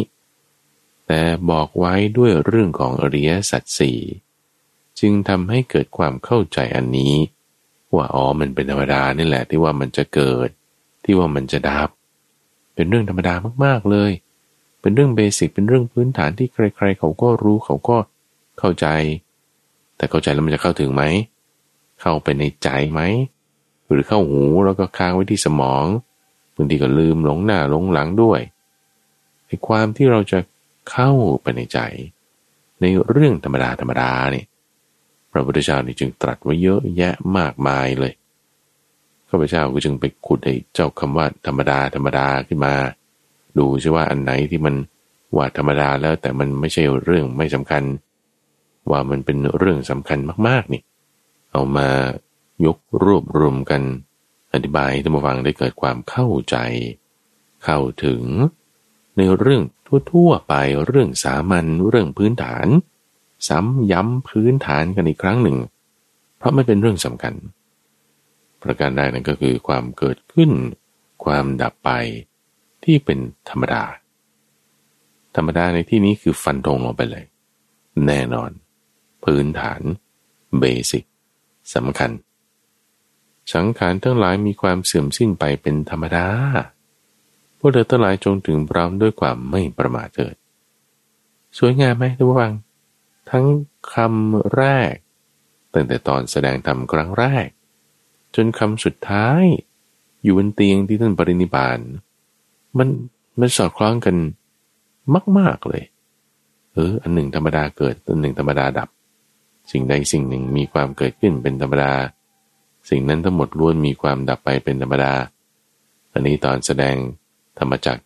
[1.07, 3.99] แต่บอกไว้ด้วยเรื่องของอริยสัจสี่
[4.99, 7.15] จึงทำให้เกิดความเข้าใจอันนี้
[7.95, 10.49] ว่าอ๋อมันเป็นธรรมดานี่แหละที่ว่ามันจะเกิด
[11.03, 11.89] ที่ว่ามันจะดับ
[12.75, 13.33] เป็นเรื่องธรรมดา
[13.65, 14.11] มากๆเลย
[14.83, 17.97] เป็นเรื่องเบสิกเป็นเรื่องพื้นฐานที่ใคร ๆ เขาก็รู้เขาก็
[18.59, 18.87] เข้าใจ
[19.97, 21.03] แต่เข้าใจแล้วมันจะเข้าถึงไหม
[22.01, 23.01] เข้าไปในใจไหม
[23.89, 25.85] หรือเข้าหูแล้วก็ค้างไว้ที่สมอง
[26.55, 28.39] บางทีก็ลืมหลงหน้าหลงหลังด้วย
[29.45, 30.39] ไอ้ความที่เราจะ
[30.91, 31.11] เข้า
[31.41, 31.79] ไปในใจ
[32.81, 34.45] ในเรื่องธรรมดาธรรมดาเนี่ย
[35.31, 38.13] พระพุทธเจ้านี่จึงตรัสไว้เยอะแยะมากมายเลย
[39.29, 42.73] ข้าพเจ้าก็จึงไปขุดไอ้เจ้าคำว่าธรรมดาธรรมดาขึ้นมา
[43.57, 44.75] ดูใช่ว่าอันไหนที่มัน
[45.35, 47.83] ว่าธรรมดาแล้วแต่มันไม่ใช่เรื่องไม่สำคัญ
[48.91, 50.81] ว่ามันเป็นเรื่องสำคัญมากๆนี่
[51.51, 51.89] เอามา
[52.65, 53.81] ยกรวบรวมกัน
[54.53, 56.57] อธิบายให้ท่านผู้ฟังได้เกิดความเข้าใจ
[57.63, 58.23] เข้าถึง
[59.17, 59.63] ในเรื่อง
[60.11, 60.53] ทั่วๆไป
[60.85, 62.67] เรื่องสามัญเรื่องพื้นฐาน
[63.47, 65.57] ซ้ำย้ำพื้นฐานกันอีกครั้งหนึ่ง
[66.37, 67.33] เพราะไม่เป็นเรื่องสำคัญ
[68.61, 70.51] ประการใดนั้นก็คือความเกิดขึ้น
[71.25, 71.91] ความดับไป
[72.83, 73.19] ที่เป็น
[73.49, 73.83] ธรรมดา
[75.35, 77.25] ธรรมดาในที่นี้คือฟันธงลงไปเลย
[78.07, 78.51] แน่นอน
[79.23, 79.81] พื้นฐาน
[80.59, 81.03] เบสิก
[81.75, 82.11] สำคัญ
[83.53, 86.27] สังขารทั้งหลายมีความเสื่อมสิ้นไปเป็นธรรมดา
[87.57, 90.35] พวกเธอทั้งหลายจงถึงพร้อมด้วยความไม่ประมาทเถิด
[91.57, 92.53] สวยงามไหมทุกฟัง
[93.29, 93.45] ทั้ง
[93.93, 94.95] คำแรก
[95.73, 97.47] ตั้งแต่ตอนแสดงธรรมครั้งแรก
[98.35, 99.43] จนคำสุดท้าย
[100.23, 101.79] อยู่บนเตียงที่ท่านปรินิพาน
[102.77, 102.87] มัน
[103.39, 104.15] มันสอดคล้องกัน
[105.37, 105.83] มาก ๆ เลย
[106.73, 108.89] เออ อันหนึ่งธรรมดาเกิด อันหนึ่งธรรมดาดับ
[109.71, 111.93] สิ่งใดสิ่งหนึ่งมีความเกิดขึ้นเป็นธรรมดา
[112.89, 115.13] สิ่งนั้นทั้งหมดล้วนมีความดับไปเป็นธรรมดา
[116.13, 116.95] อันนี้ตอนแสดง
[117.59, 117.99] ธรรมจัก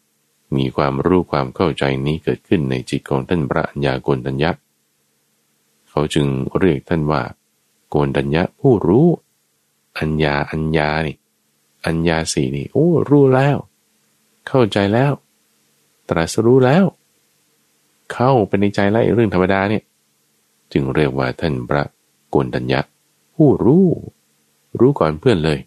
[0.58, 4.52] มีความรู้ความเข้าใจนี้เกิดขึ้นในจิตของท่านพระัญญาโกณทัญญะ
[5.90, 6.28] เขาจึง
[6.60, 7.22] เรียกท่านว่า
[7.90, 9.08] โกนดัญญะผู้รู้
[9.98, 11.16] อัญญาอัญญานี่
[11.86, 13.58] อัญญาสีนี่ โอ้ รู้แล้ว
[14.48, 15.12] เข้าใจแล้ว
[16.10, 16.84] ตรัสรู้แล้ว
[18.14, 19.84] เข้าไปในใจแล้วเรื่องธรรมดาเนี่ย
[20.72, 21.84] จึงเรียกว่าท่านพระ
[22.30, 22.82] โกนดัญญะ
[23.36, 23.86] ผู้รู้
[24.80, 25.60] รู้ก่อนเพื่อนเลย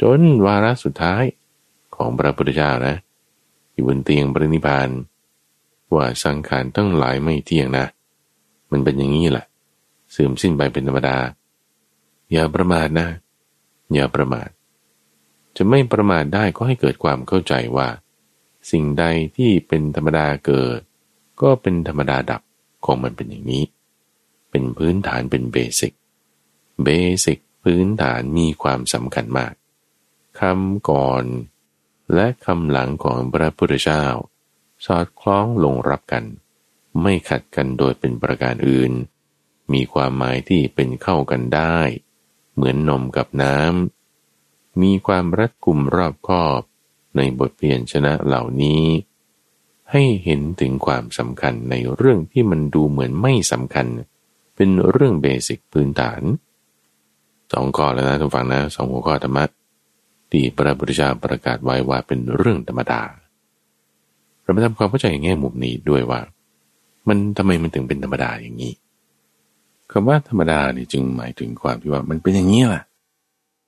[0.00, 1.24] จนวาระสุดท้าย
[1.94, 2.94] ของพระพุทธเจ้านะ
[3.72, 4.88] อยู่บนเตียงปรินิพาน
[5.94, 7.84] ว่าสังขารทั้งหลายไม่เที่ยงนะ
[8.70, 9.46] มันเป็นอย่างนี้แหละ
[10.10, 11.16] เสื่อมสิ้นไปเป็นธรรมดา
[12.32, 13.08] อย่าประมาทนะ
[13.94, 14.48] อย่าประมาท
[15.56, 17.88] จะไม่ประมาทได้ก็ให้เกิดความเข้าใจว่า
[18.70, 19.04] สิ่งใด
[19.36, 20.80] ที่เป็นธรรมดาเกิด
[21.42, 22.42] ก็เป็นธรรมดาดับ
[22.84, 23.64] ของมันเป็นอย่างนี้
[24.50, 25.92] เป็นพื้นฐานเป็นเบสิก
[26.84, 26.88] เบ
[27.24, 29.54] สิกพื้นฐานมีความสำคัญมาก
[30.40, 31.24] คำก่อน
[32.14, 34.04] และคำหลังของพระพุทธเจ้า
[34.86, 36.24] สอดคล้องลงรับกัน
[37.02, 38.92] ไม่ขัดกันโดยเป็นประการอื่น
[39.72, 41.78] มีความหมายที่เป็นเข้ากันได้
[42.54, 43.93] เหมือนนมกับน้ำ
[44.82, 46.60] มีความรัดกุมรอบคอบ
[47.16, 48.84] ในบทเปลี่ยนชนะเหล่านี้
[49.90, 53.86] ให้เห็นถึงความสำคัญในเรื่องที่มันดูเหมือนไม่สำคัญ
[54.56, 56.22] เป็นเรื่องเบสิกพื้นฐาน
[57.52, 59.44] สองข้อแล้วนะทุกฝังนะสองหัวข้อธรรมะ
[60.30, 63.02] ที่พระพุทธเจ้าประกาศไว้ว่าเป็นเรื่องธรรมดา
[64.42, 66.20] เราไปทำความเข้าใจแง่มุมนี้ด้วยว่า
[67.08, 68.72] มันทำไมมันถึงเป็นธรรมดาอย่างนี้
[69.92, 72.84] คำว่าธรรมดาเนี่ยจึงหมายถึงความที่ว่ามันเป็นอย่างนี้แหละ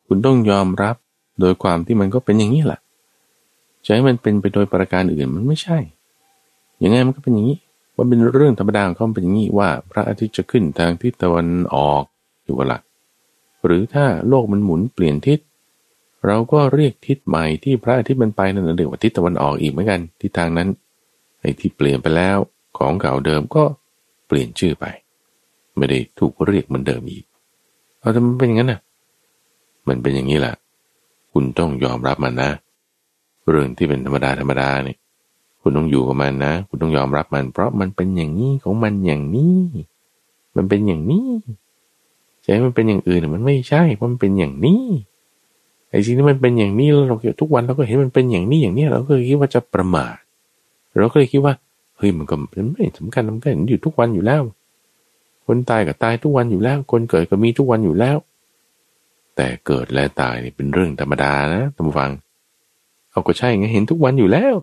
[0.06, 0.96] คุณต้องยอมรับ
[1.40, 2.80] โดยความที่มันก็เป็นอย่างนี้แหละ
[3.84, 5.78] จะให้มันเป็นไปโดยประการอื่นมันไม่ใช่
[6.82, 7.58] ยังไงมันก็เป็นอย่างนี้
[7.96, 12.02] มันเป็นเรื่องธรรมดาของเขาเป็นอย่างนี้ว่า พระอาทิตย์จะขึ้นทางทิศตะวันออก
[12.44, 12.78] อยู่ละ
[13.64, 15.38] หรือถ้าโลกมันหมุนเปลี่ยนทิศ
[16.26, 20.68] เราก็เรียกทิศใหม่ที่พระอาทิตย์มันไปนั่นเรียกว่าทิศตะวันออกอีกเหมือนกันทิศทางนั้น
[21.40, 22.38] ไอ้ที่เปลี่ยนไปแล้ว
[22.78, 23.64] ของเก่าเดิมก็
[24.26, 24.84] เปลี่ยนชื่อไป
[25.76, 27.24] ไม่ได้ถูกเรียกเหมือนเดิมอีก
[28.00, 28.80] เอาทำไมเป็นอย่างนั้นน่ะ
[29.88, 30.54] มันเป็นอย่างนี้แหละ
[31.32, 32.50] คุณต้องยอมรับมันนะ
[33.50, 34.96] เรื่องที่เป็นธรรมดาธรรมดาเนี่ย
[35.60, 39.60] คุณต้องอยู่กับมันนะ คุณต้องยอมรับมัน เพราะมันเป็นอย่างนี้ของมันอย่างนี้
[40.56, 41.28] มันเป็นอย่างนี้
[42.44, 44.84] จะให้มันเป็นอย่างอื่นมันไม่ใช่เพราะมันเป็นอย่างนี้
[45.90, 50.16] ไอ้สิ่งที่มันเป็นอย่างนี้เราทุกวันเราก็เห็นมันเป็นอย่างนี้อย่างนี้เราก็คิดว่าจะประมาท
[50.98, 51.54] เราก็เลยคิดว่า
[51.96, 52.34] เฮ้ยมันก็
[52.72, 54.42] ไม่สำคัญมันก็เห็นอยู่ทุกวันอยู่แล้ว
[55.46, 58.16] คนตายก็ตายทุกวันอยู่แล้ว คนเกิดก็มีทุกวันอยู่แล้ว
[59.36, 62.10] แต่เกิดและตายนี่เป็นเรื่องธรรมดานะท่านฟัง
[63.10, 64.54] เอาก็ใช่ไงเห็นทุกวันอยู่แล้ว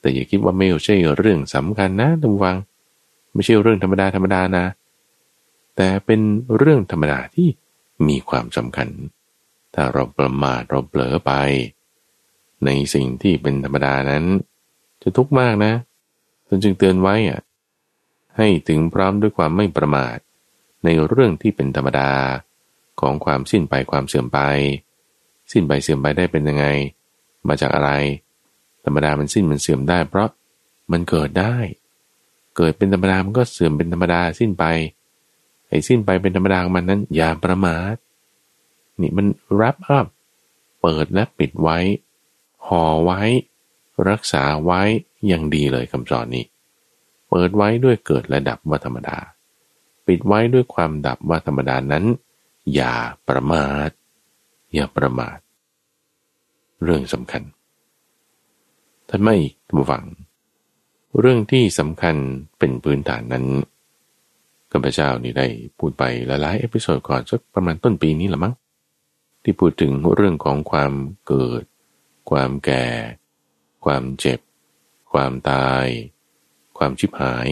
[0.00, 2.56] แต่อย่าคิดว่าไม่ใช่เรื่องสำคัญนะท่านฟัง
[3.32, 4.64] ไม่ใช่เรื่องธรรมดาธรรมดานะ
[5.76, 6.20] แต่เป็น
[6.56, 7.48] เรื่องธรรมดาที่
[8.08, 8.88] มีความสำคัญ
[9.74, 11.32] ถ้าเราประมาทเราเผลอไป
[12.64, 14.24] ในสิ่งที่เป็นธรรมดานั้น
[15.02, 15.72] จะทุกข์มากนะ
[16.46, 17.40] ตนจึงเตือนไว้อะ
[18.36, 20.16] ให้ถึงพร้อมด้วยความไม่ประมาท
[20.84, 22.10] ในเรื่องที่เป็นธรรมดา
[23.00, 24.38] ของความสิ้นไปความเสื่อมไป
[25.52, 26.66] สิ้นไปเสื่อมไปได้เป็นยังไง
[27.48, 27.90] มาจากอะไร
[28.84, 30.28] ธรรมดามันสิ้นมันเสื่อมได้ เพราะ
[30.92, 31.56] มันเกิดได้
[32.56, 34.64] เกิดเป็นธรรมดามันก็เสื่อมเป็นธรรมดาสิ้นไป
[35.68, 37.94] ไอ้สิ้นไปเป็นธรรมดาของมันนั้น อย่าประมาท
[39.00, 39.26] นี่มัน
[39.60, 40.06] รับอัพ
[40.80, 41.78] เปิดและปิดไว้
[42.66, 43.20] ห่อไว้
[44.08, 44.82] รักษาไว้
[45.26, 46.44] อย่างดีเลยคำสอนนี้
[47.30, 49.16] เปิดไว้ด้วยเกิดและดับว่าธรรมดา
[50.06, 52.04] ปิดไว้ด้วยความดับว่าธรรมดานั้น
[52.74, 52.94] อย่า
[53.28, 53.90] ประมาท
[54.74, 55.38] อย่าประมาท
[56.84, 57.42] เรื่องสำคัญ
[59.08, 60.04] ท่านไม่ผู้ฟัง
[61.20, 62.16] เรื่องที่สำคัญ
[62.58, 63.46] เป็นพื้นฐานนั้น
[64.72, 65.46] ข้าพเจ้านี่ได้
[65.78, 68.54] พูดไปหลายๆเอพิโซดก่อนสักประมาณต้นปีนี้ละมั้ง
[69.42, 70.92] ที่พูดถึงเรื่องของความ
[71.26, 71.62] เกิด
[72.30, 72.86] ความแก่
[73.84, 74.40] ความเจ็บ
[75.12, 75.86] ความตาย
[76.78, 77.48] ความชิบหาย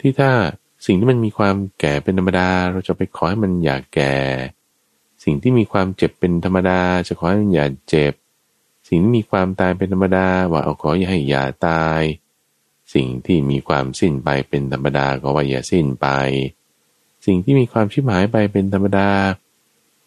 [0.00, 0.32] ที่ถ้า
[0.86, 4.14] สิ่งที่มันมีความแก่เป็นธรรมดา เราจะไปขอให้มันอย่าแก่
[5.24, 8.12] สิ่งที่มีความเจ็บเป็นธรรมดา จะขอให้มันอย่าเจ็บ
[8.88, 12.02] สิ่งที่มีความตายเป็นธรรมดา ว่าเอาขออย่าให้อย่าตาย
[12.94, 16.06] สิ่งที่มีความสิ้นไปเป็นธรรมดาก็ว่าอย่าสิ้นไป
[17.26, 19.08] สิ่งที่มีความชิบหายไปเป็นธรรมดา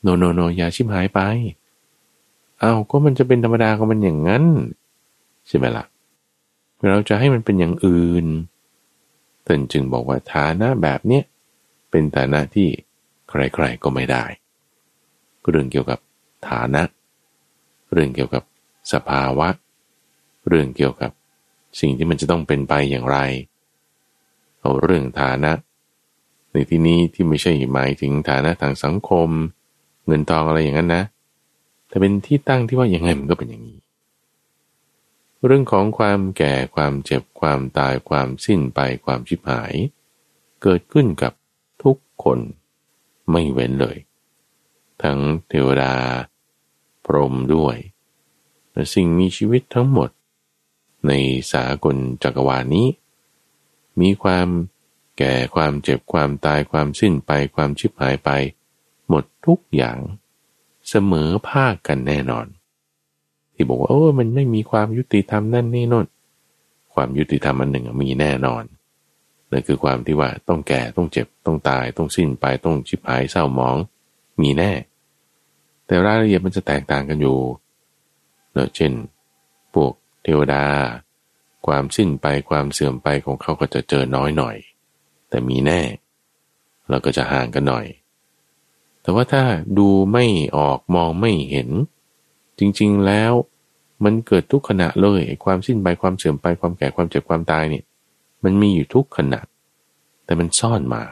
[0.01, 1.19] โนโนโนอย่าชิบหายไป
[2.59, 4.43] เอาก็มันจะเป็นธรรมดาของมันอย่างนั้น
[5.47, 5.85] ใช่ไหมละ่ะ
[6.89, 8.25] เราจะให้มันเป็นอย่างอื่น
[9.51, 11.23] ท่านจึงบอกว่าฐานะแบบเนี้ย
[11.91, 12.67] เป็นฐานะที่
[13.29, 14.25] ใครๆก็ไม่ได้
[15.49, 15.99] เรื่องเกี่ยวกับ
[16.49, 16.81] ฐานะ
[17.93, 18.43] เรื่องเกี่ยวกับ
[18.93, 19.47] สภาวะ
[20.47, 21.11] เรื่องเกี่ยวกับ
[21.79, 23.17] สิ่งที่มันจะต้องเป็นไปอย่างไร
[24.59, 25.51] เอาเรื่องฐานะ
[26.51, 29.29] ในที่นี้ที่ไม่ใช่หมายถึงฐานะทางสังคม
[30.07, 31.03] เงินทองอะไรอย่างนั้นนะ
[31.87, 33.79] แต่เป็นที่ตั้งที่ว่ายังไงมันก็เป็นอย่างนี้
[35.45, 39.73] เรื่องของความแก่ความเจ็บความตายความสิ้นไปความชิบหาย
[40.61, 41.33] เกิดขึ้นกับ
[41.83, 42.39] ทุกคน
[43.31, 43.97] ไม่เว้นเลย
[45.03, 45.93] ทั้งเทวดา
[47.05, 47.77] พรหมด้วย
[48.73, 50.09] และสิ่งมีชีวิตทั้งหมด
[51.07, 51.11] ใน
[51.51, 52.87] สากลจักรวาลนี้
[54.01, 54.47] มีความ
[55.17, 58.29] แก่ความเจ็บความตายความสิ้นไปความชิบหายไป
[59.09, 59.99] หมดทุกอย่าง
[60.89, 62.47] เสมอภาคกันแน่นอน
[63.59, 66.05] ที่บอกว่าโอ้มันไม่มีความยุติธรรมนั่นนี่นน
[66.93, 68.63] ความยุติธรรมอันหนึ่งมีแน่นอน
[69.51, 73.77] นั่นคือความที่ว่าต้องแก่ต้องเจ็บต้องตายต้องสิ้นไปต้องชิบหายเศร้าหมอง
[74.41, 74.71] มีแน่
[75.85, 77.39] แต่รายละเอียดมันจะแตกต่างกันอยู่
[78.53, 78.91] เนอะเช่น
[79.73, 79.91] พวก
[80.23, 80.63] เทวดา
[81.67, 84.55] ความสิ้นไปความเสื่อมไปของเขาก็จะเจอน้อยหน่อย
[85.29, 85.81] แต่มีแน่
[86.89, 87.85] เราก็จะห่างกันหน่อย
[89.01, 89.43] แต่ว่าถ้า
[89.77, 90.25] ดูไม่
[90.57, 91.69] ออกมองไม่เห็น
[92.59, 93.33] จริง ๆแล้ว
[94.03, 97.83] มันเกิดทุกขณะเลยความสิ้นไปความเสื่อมไปความแก่ความเจ็บความตายเนี่ย
[98.43, 99.41] มันมีอยู่ทุกขณะ
[100.25, 101.03] แต่มันซ่อนมา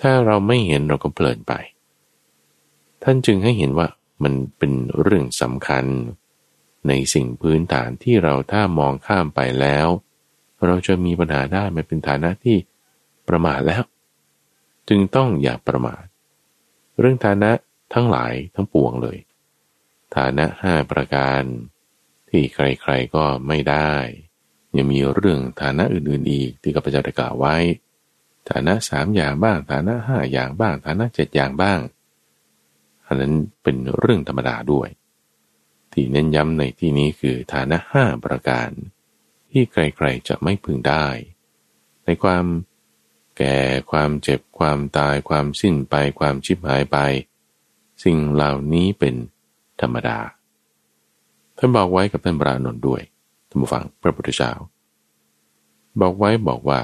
[0.00, 1.52] ถ้าเราไม่เห็นเราก็เพลินไป
[3.02, 3.88] ท่านจึงให้เห็นว่า
[4.22, 4.72] มันเป็น
[5.02, 5.84] เรื่องสำคัญ
[6.88, 9.88] ในสิ่งพื้นฐานที่เราถ้ามองข้ามไปแล้ว
[10.66, 12.56] เราจะมีปัญหาได้มันเป็นฐานะที่
[13.28, 13.84] ประมาทแล้ว
[14.88, 16.04] จึงต้องอย่าประมาท
[16.98, 17.50] เรื่องฐานะ
[17.94, 19.18] ทั้งหลายทั้งปวงเลย
[20.16, 21.42] ฐานะห้าประการ
[22.30, 23.92] ที่ใครๆก็ไม่ได้
[24.76, 27.56] ยังมีเรื่องฐานะอื่นๆอีกที่ข้าพเจ้าได้กล่าวไว้
[28.50, 31.80] ฐานะสามอย่างบ้าง ฐานะห้าอย่างบ้าง ฐานะเจ็ดอย่างบ้าง
[33.06, 34.88] อันนั้นเป็นเรื่องธรรมดาด้วย
[35.92, 38.70] ที่เน้นย้ำในที่นี้คือฐานะห้าประการ
[39.50, 41.06] ที่ใครๆจะไม่พึงได้
[42.04, 42.44] ในความ
[43.38, 43.58] แก่
[43.90, 46.98] ความเจ็บความตายความสิ้นไปความชิบหายไป
[48.04, 49.14] สิ่งเหล่านี้เป็น
[49.80, 50.18] ธรรมดา
[51.58, 53.02] ท่านบอกไว้กับท่านพระนนท์ด้วย
[53.48, 54.52] ท่านผู้ฟังพระพุทธเจ้า
[56.00, 56.80] บอกไว้บอกว่า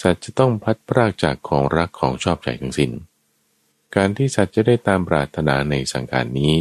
[0.00, 2.92] สัตว์จะต้องพลัดพรากจากของรักของชอบใจทั้งสิน้น
[3.94, 6.54] การที่สัตว์จะได้ตามปรารถนาในสังการนี้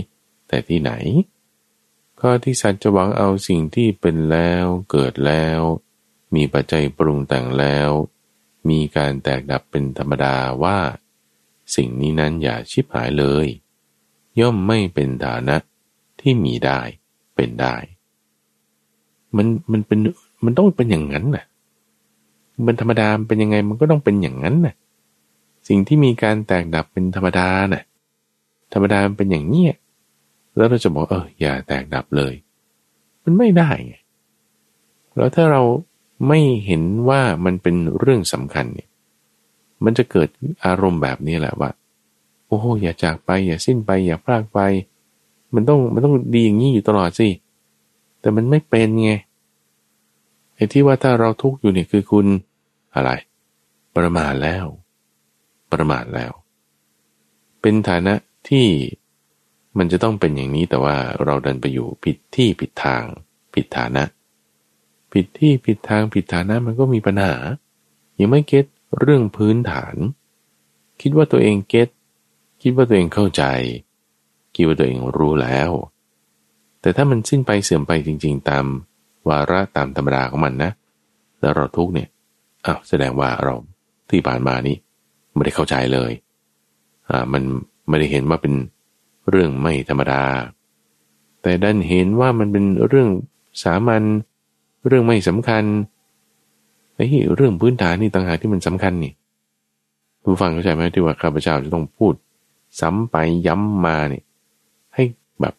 [0.48, 0.92] แต่ที่ไหน
[2.22, 5.60] ก็ที่สัตว์จะหวังเอาสิ่งที่เป็นแล้วเกิดแล้ว
[6.36, 7.90] มีปัจจัยปรุงแต่งแล้ว
[8.70, 10.80] มีการแตกดับเป็นธรรมดาว่า
[11.76, 13.48] สิ่งนี้นั้นอย่าชิบหายเลย
[14.40, 15.56] ย่อมไม่เป็นฐานะ
[16.20, 16.80] ที่มีได้
[17.36, 17.76] เป็นได้
[19.36, 20.00] มันมันเป็น
[20.46, 21.46] มันต้องเป็นอย่างนั้นน่ะ
[22.66, 24.76] มันธรรมดาเป็นยังไงมันก็ต้องเป็นอย่างนั้นน่ะ
[25.68, 27.84] สิ่งที่มีการแตกดับเป็นธรรมดาน่ะ
[28.74, 29.74] ธรรมดาเป็นอย่างเนี้ย
[30.56, 32.34] แล้วเราจะบอกเอออย่าแตกดับเลย
[33.24, 33.96] มันไม่ได้ไง
[35.16, 35.62] แล้วถ้าเรา
[36.28, 38.90] ไม่เห็นว่ามันเป็นเรื่องสำคัญเนี่ย
[39.84, 40.30] มันจะเกิด
[40.66, 41.70] อารมณ์แบบนี้แหละว่า
[42.54, 44.60] อ้โหอย่าจากไป อย่าสิ้นไป อย่าพลากไป
[45.54, 47.30] มันต้องมันต้องดีอย่างนี้อยู่ตลอดสิ
[48.20, 49.12] แต่มันไม่เป็นไง
[50.56, 52.28] ไอ้ที่ว่าถ้าเราทุกข์อยู่เนี่ยคือคุณ
[52.96, 53.12] อะไร
[53.96, 54.66] ประมาทแล้ว
[55.72, 56.32] ประมาทแล้ว
[57.62, 58.14] เป็นฐานะ
[58.50, 58.68] ที่
[59.78, 63.04] มันจะต้องเป็นอย่างนี้แต่ว่าเราเดินไปอยู่ผิดที่ผิดทาง
[63.54, 64.04] ผิดฐานะ
[65.12, 67.36] ผิดที่ผิดทางผิดฐานะมันก็มีปัญหา
[68.20, 68.66] ยังไม่เก็ต
[69.00, 69.96] เรื่องพื้นฐาน
[71.02, 71.90] คิดว่าตัวเองเก็ต
[72.64, 73.44] คิดว่าตัวเองเข้าใจ
[74.56, 75.70] คิดว่าตัวเองรู้แล้ว
[76.82, 78.66] แต่ถ้ามันสิ้นไปเสื่อมไปจริง ๆ ตาม
[79.30, 80.72] วาระตามธรรมดาของมันนะ
[81.42, 82.10] แล้วเราทุกเนี่ย
[82.66, 83.56] อ้าวแสดงว่าเรา
[84.10, 84.76] ที่ผ่านมานี้
[85.34, 86.12] ไม่ได้เข้าใจเลย
[87.10, 87.44] อ่ามัน
[87.90, 88.54] ไม่ได้เห็นว่าเป็น
[89.30, 90.24] เรื่องไม่ธรรมดา
[91.42, 93.10] แต่ดันเห็นว่ามันเป็นเรื่อง
[93.64, 94.04] สามัญ
[94.88, 95.64] เรื่องไม่สำคัญ
[96.96, 99.14] ไอ้เรื่องพื้นฐานนี่ต่างหากที่มันสำคัญนี่
[100.24, 102.14] ผู้ฟังเข้าใจไหมที่ว่าข้าพเจ้าจะต้องพูด
[102.80, 103.16] ซ้ำไป
[103.48, 104.26] ย้ำมาเนี่ย
[104.94, 105.04] ให้
[105.42, 105.56] แบบ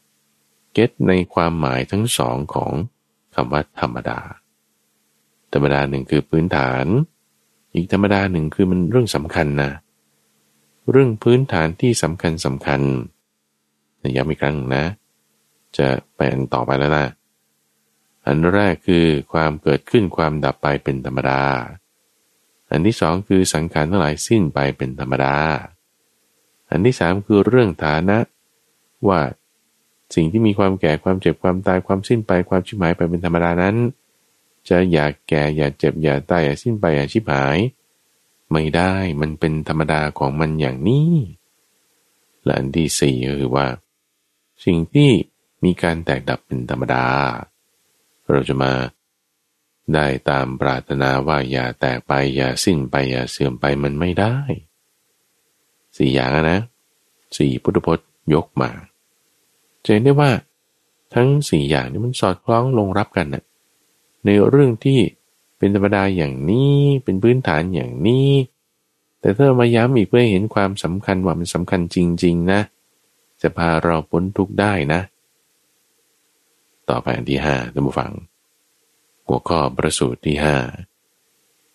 [0.73, 2.73] เก็ตในความหมายทั้งสองของ
[3.35, 4.21] คำว่าธรรมดา
[5.53, 6.87] ธรรมดาหนึ่งคือพื้นฐาน
[7.75, 9.71] อีกธรรมดาหนึ่งคือมันเรื่องสำคัญนะ
[10.91, 12.81] เรื่องพื้นฐานที่สำคัญสำคัญ
[14.17, 14.85] ย้ำอีกครั้งนะ
[15.77, 17.07] จะไปอันต่อไปแล้วนะ
[18.27, 21.43] อันแรกคือความเกิดขึ้นความดับไปเป็นธรรมดา
[22.71, 25.35] อันที่สองคือสังขารทั้งหลายสิ้นไปเป็นธรรมดา
[26.75, 28.19] อันที่สามคือเรื่องฐานะ
[29.09, 29.21] ว่า
[30.15, 33.77] สิ่งที่มีความแก่ความเจ็บความตายความสิ้นไปความชิบหายไปเป็นธรรมดานั้น
[34.69, 37.59] จะอย่าแก่อย่าเจ็บอย่าตายอย่าสิ้นไปอย่าชิบหาย
[38.53, 41.13] ไม่ได้มันเป็นธรรมดาของมันอย่างนี้
[42.45, 43.67] และอันที่สี่ก็คือว่า
[44.65, 45.11] สิ่งที่
[45.65, 47.07] มีการแตกดับเป็นธรรมดา
[48.31, 48.73] เราจะมา
[49.95, 54.37] ได้ตามปรารถนาว่าอย่าแตกไปอย่าสิ้นไปอย่าเสื่อมไปมันไม่ได้
[55.97, 56.61] สี่อย่างนะ
[57.37, 58.71] สี่พุทธพจน์ยกมา
[59.85, 60.31] จะเห็นได้ว่า
[61.15, 63.45] ทั้งสี่อย่างนี้มันสอดคล้องลงรับกันนะ
[64.25, 65.01] ในเรื่องที่
[65.59, 68.31] เป็นธรรมดาอย่างนี้เป็นพื้นฐานอย่างนี้
[69.21, 72.61] แต่ถ้ามาย้ำอีกเพื่อเห็นความสำคัญว่ามันสำคัญจริง ๆ นะ
[73.43, 75.01] จะพาเราพ้นทุกข์ได้นะ
[76.89, 78.13] ต่อไปอันที่ห้าท่านผู้ฟัง
[79.27, 80.57] หัวข้อประสูตรที่ห้า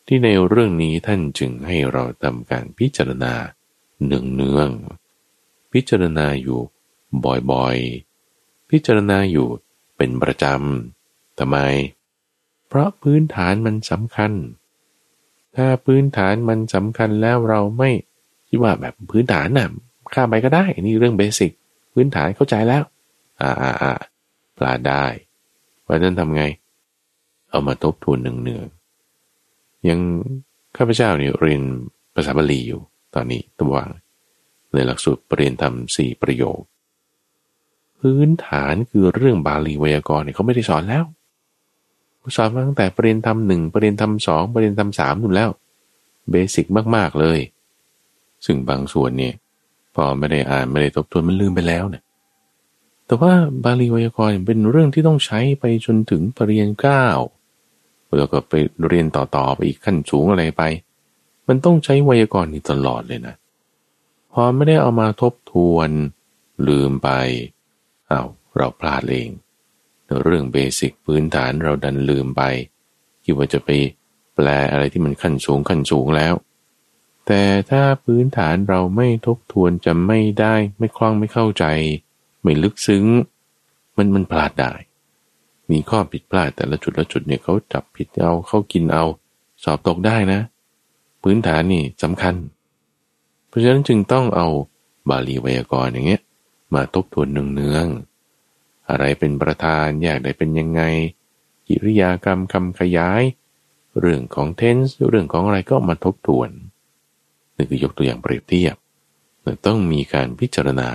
[0.07, 3.33] ที่ในเรื่องนี้ท่านจึงให้เราทำการพิจารณา
[4.05, 6.59] เนืองๆพิจารณาอยู่
[7.51, 9.47] บ่อยๆ พิจารณาอยู่
[9.97, 11.57] เป็นประจำทำไม
[12.67, 14.31] เพราะพื้นฐานมันสำคัญ
[15.55, 17.91] ถ้าพื้นฐานมันสำคัญแล้วเราไม่
[18.49, 19.69] คิดว่าแบบพื้นฐานน่ะ
[20.13, 21.51] ข้ามไปก็ได้ นี่เรื่องเบสิก
[21.93, 22.83] พื้นฐานเข้าใจแล้ว
[23.41, 23.93] อ่าอ่าอ่า
[24.57, 25.05] ปลาได้
[25.81, 26.43] เพราะนั้นทำไง
[27.49, 28.67] เอามาทบทวนหนึ่งเนือง
[29.89, 29.99] ยัง
[30.77, 31.61] ข้าพเจ้าเนี่ยเรียน
[32.15, 32.81] ภาษาบาลีอยู่
[33.13, 33.89] ตอนนี้ตัววาง
[34.73, 36.59] ในหลักสูตรปรริญญาธรรมสี่ประโยค
[37.99, 41.05] พื้นฐานคือเรื่องบาลีไวยากรณ์เนี่ยเขาไม่ได้สอนแล้ว
[42.35, 45.49] สอนมาตั้งแต่ประเด็นทำหนึ่งประเด็นทำสองประเด็นทำสามนู่นแล้ว
[46.31, 47.39] เบสิกมากๆเลย
[48.45, 49.33] ซึ่งบางส่วนเนี่ย
[49.95, 52.03] พอไม่ได้อ่านไม่ได้ทบทวนมันลืมไปแล้วเนี่ย
[53.05, 57.05] แต่ว่าบาลีไวยากรณ์เป็นเรื่องที่ต้องใช้ไปจนถึงปรริญญาเก้า
[58.17, 58.53] แล้วก็ไป
[58.87, 60.63] เรียนต่อๆไปอีกขั้นสูงอะไรไป
[61.49, 63.35] มันต้องใช้ไวยากรณ์นี่ตลอดเลยนะ
[64.33, 65.89] พอไม่ได้เอามาทบทวน
[66.67, 67.09] ลืมไป
[68.09, 69.29] อา้าวเราพลาดเอง
[70.23, 72.41] เรื่องเบสิกพื้นฐานเราดันลืมไป
[73.23, 73.69] คิดว่าจะไป
[74.35, 76.33] แปลอะไรที่มันขั้นสูงขั้นสูงแล้ว
[77.27, 81.65] แต่ถ้าพื้นฐานเราไม่ทบทวนจะไม่ได้ไม่คล่องไม่เข้าใจ
[82.43, 83.05] ไม่ลึกซึ้ง
[83.97, 84.73] มันมันพลาดได้
[85.71, 89.03] มีข้อผิดพลาดแต่ละจุดละจุดเนี่ยเขาจับผิดเอาเขากินเอา
[89.63, 90.41] สอบตกได้นะ
[91.21, 92.35] พื้นฐานนี่สำคัญ
[93.47, 94.47] เพราะฉะนั้นจึงต้องเอา
[95.09, 96.21] บาลีไวยากรณ์อย่างเงี้ย
[96.73, 100.81] มาทบทวนเนืองๆอะไรเป็นประธานแยากได้เป็นยังไง
[101.67, 103.23] กิริยากรรมคำขยาย
[103.99, 106.49] เรื่องของเทนส์เรื่องของอะไรก็มาทบทวน
[107.55, 108.75] นี่คือยกตัวอย่างเปรียบเทียบ
[109.65, 110.87] ต้องมีการพิจารณา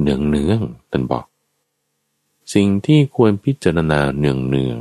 [0.00, 1.24] เนืองเนืองท่านบอก
[2.54, 4.78] สิ่งที่ควรพิจารณาเนืองเนือง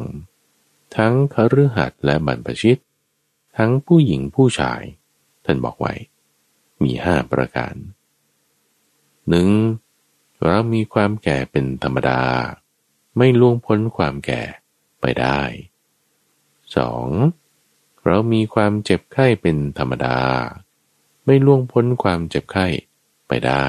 [0.95, 2.79] ทั้งคฤหัสถ์และบรรพชิต
[3.57, 4.81] ทั้งผู้หญิงผู้ชาย
[5.45, 5.93] ท่านบอกไว้
[6.83, 7.75] มีห้าประการ
[9.29, 9.49] หนึ่ง
[10.43, 12.21] เรามีความแก่เป็นธรรมดา
[13.17, 14.41] ไม่ล่วงพ้นความแก่
[15.01, 15.41] ไปได้
[17.09, 18.05] 2.
[18.05, 20.19] เรามีความเจ็บไข้เป็นธรรมดา
[21.25, 22.67] ไม่ล่วงพ้นความเจ็บไข้
[23.27, 23.67] ไปได้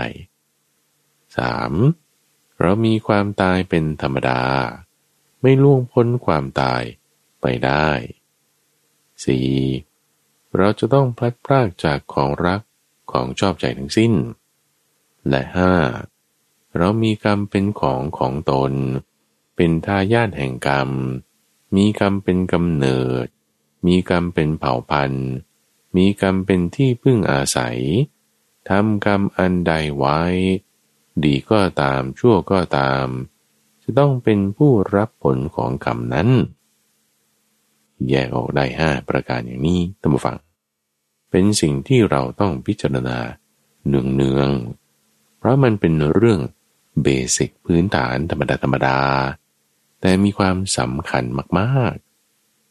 [1.66, 2.60] 3.
[2.60, 4.42] เรามีความตายเป็นธรรมดา
[5.42, 6.82] ไม่ล่วงพ้นความตาย
[7.40, 7.88] ไปได้
[9.74, 10.56] 4.
[10.56, 12.60] เราจะต้องพลัดพรากจากของรัก
[13.12, 14.12] ของชอบใจทั้งสิ้น
[15.28, 15.74] และห้า
[16.76, 18.72] เรามีกรรมเป็นของของตน
[19.56, 20.90] เป็นทายาทแห่งกรรม
[21.76, 23.26] มีกรรมเป็นกำเนิด
[23.86, 25.30] มีกรรมเป็นเผ่าพันธุ์
[25.96, 27.78] มีกรรมเป็นที่พึ่งอาศัย
[28.68, 30.20] ทำกรรมอันใดไว้
[31.24, 33.06] ดีก็ตามชั่วก็ตาม
[33.82, 36.28] จะต้องเป็นผู้รับผลของกรรมนั้น
[38.08, 40.36] แยกออกได้ห้าประการอย่างนี้ท่านผู้ฟัง
[41.30, 43.18] เป็นสิ่งที่เราต้องพิจารณา
[43.88, 46.40] เนืองๆเพราะมันเป็นเรื่อง
[47.02, 48.98] เบสิกพื้นฐานธรรมดาธรรมดา
[50.00, 51.24] แต่มีความสำคัญ
[51.58, 51.94] มาก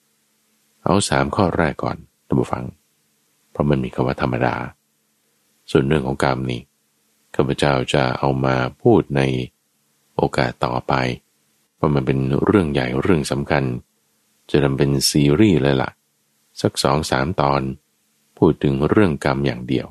[0.03, 2.65] ๆ เอาสามข้อแรกก่อนท่านผู้ฟัง
[3.51, 4.55] เพราะมันมีคำว่าธรรมดา
[5.71, 6.61] ส่วนเรื่องของกรรมนี่
[7.35, 9.21] ข้าพเจ้าจะเอามาพูดใน
[10.15, 10.93] โอกาสต่อไป
[11.75, 13.63] เพราะมันเป็นเรื่องใหญ่เรื่องสำคัญ
[14.49, 15.91] จะทำเป็นซีรีส์เลยละ่ะ
[16.61, 17.61] สักสองสามตอน
[18.37, 19.87] พูดถึงเรื่องกรรมอย่างเดียว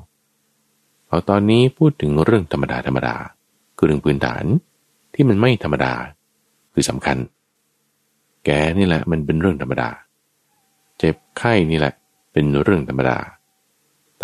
[1.07, 3.15] เอาตอนนี้พูดถึงเรื่องธรรมดาธรรมดา
[3.77, 4.43] คือเรื่องพื้นฐาน
[5.13, 5.93] ที่มันไม่ธรรมดา
[6.73, 7.17] คือสำคัญ
[8.45, 9.89] แกนี่แหละมันเป็นเรื่องธรรมดา
[10.97, 11.93] เจ็บไข้นี่แหละ
[12.33, 13.17] เป็นเรื่องธรรมดา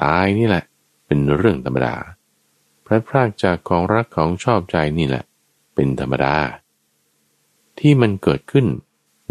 [0.01, 0.63] ตายนี่แหละ
[1.05, 1.95] เป็นเรื่องธรรมดา
[2.85, 5.23] พระพรากจากของรักของชอบใจนี่แหละ
[5.75, 6.35] เป็นธรรมดา
[7.79, 8.65] ที่มันเกิดขึ้น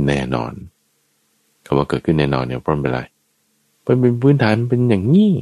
[0.06, 0.52] แน่นอน
[1.64, 3.00] คำว่าเกิดขึ้นแน่นอนเนี่ยเพราะเป็นไร
[3.82, 5.32] เป็นพื้นฐานเป็นอย่างนี้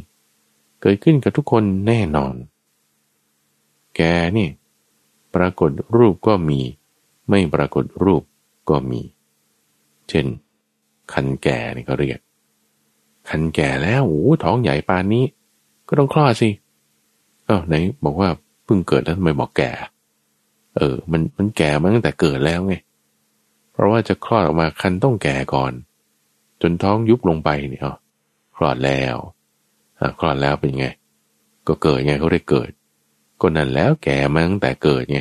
[0.80, 2.34] เกิดขึ้นกับทุกคนแน่นอน
[3.96, 4.00] แก
[4.36, 4.48] นี่
[5.34, 6.60] ปรากฏรูปก็มี
[7.28, 8.22] ไม่ปรากฏรูป
[8.70, 9.00] ก็มี
[10.08, 10.26] เช่น
[11.12, 12.18] คันแก่นี่ก็เรียก
[13.28, 15.24] คันแก่แล้วโอ้ท้องใหญ่ปานนี้
[15.88, 16.48] ก็ต้องคลอดสิ
[17.46, 18.28] เอ้าไหนบอกว่า
[18.64, 19.70] เพิ่งเกิดแล้วทำไมบอกแก่
[20.76, 22.74] เออ มันมันแก่มาตั้งแต่เกิดแล้วไง
[23.72, 25.72] เพราะว่าจะคลอดออกมาคันต้องแก่ก่อน
[26.62, 27.82] จนท้องยุบลงไปเนี่ย
[28.56, 29.16] คลอดแล้ว
[30.18, 30.86] คลอดแล้วเป็นไง
[31.66, 32.70] ก็เกิดไงเขาได้เกิด
[33.40, 35.20] ก็นั่นแล้วแก่มาตั้งแต่เกิดไง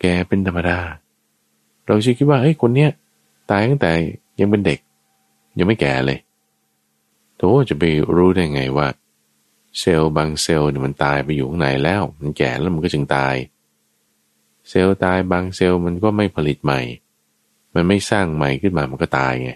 [0.00, 0.78] แกเป็นธรรมดา
[1.86, 2.90] เราชคิดว่าเฮ้ยคนเนี้ย
[3.50, 3.92] ตายตั้งแต่
[4.40, 4.78] ยังเป็นเด็ก
[5.58, 6.18] ยังไม่แก่เลย
[7.36, 7.84] โถจะไป
[8.16, 8.86] รู้ได้ไงว่า
[9.78, 13.34] เซลล์บางเซลล์เนี่ยมันตายไปอยู่ข้างในแล้ว มันแก่แล้วมันก็จึงตาย
[14.68, 16.80] เซลล์ตายบางเซลล์มันก็ไม่ผลิตใหม่
[17.74, 19.50] มันไม่สร้างใหม่ขึ้นมามันก็ตายไง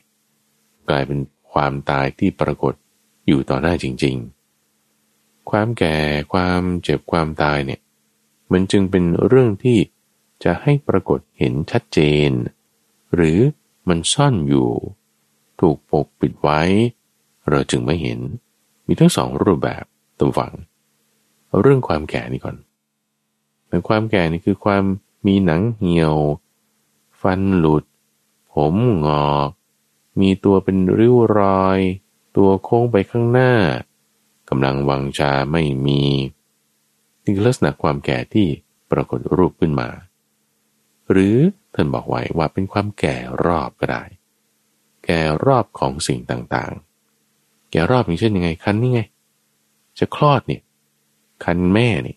[0.91, 1.21] กลายเป็น
[1.53, 2.75] ความตายที่ปรากฏ
[3.27, 4.17] อยู่ต่อหน้าจริง
[4.83, 5.97] ๆ ความแก่
[6.33, 7.81] ความเจ็บความตายเนี่ย
[8.53, 9.79] มันจึงเป็นเรื่องที่
[10.45, 11.99] จะให้ปรากฏเห็นชัดเจ
[12.29, 12.31] น
[13.15, 13.39] หรือ
[13.89, 14.71] มันซ่อนอยู่
[15.61, 16.61] ถูกปกปิดไว้
[17.51, 18.21] เราจึงไม่เห็น
[18.87, 19.85] มีทั้งสองรูปแบบ
[20.19, 20.55] ตำฝัง
[21.47, 22.57] เอาเรื่องความแก่นี่ก่อน
[23.69, 24.85] แต่ความแก่นี่คือความ
[25.27, 26.17] มีหนังเหี่ยว
[27.21, 27.85] ฟันหลุด
[28.53, 28.75] ผม
[29.07, 29.51] งอก
[30.21, 31.79] มีตัวเป็นริ้วรอย
[32.37, 33.53] ตัวโค้งไปข้างหน้า
[34.49, 36.03] กำลังวังชาไม่มี
[37.23, 38.47] นี่คือลักษณะความแก่ที่
[38.91, 39.89] ปรากฏรูปขึ้นมา
[41.11, 41.37] หรือ
[41.75, 44.05] ท่านบอกไว้ว่าเป็นความแก่รอบก็ได้
[45.05, 49.01] แก่รอบของสิ่งต่างๆ แก่รอบอย่างเช่นยังไงคันนี่ไง
[49.99, 50.63] จะคลอดเนี่ย
[51.45, 52.17] คันแม่นี่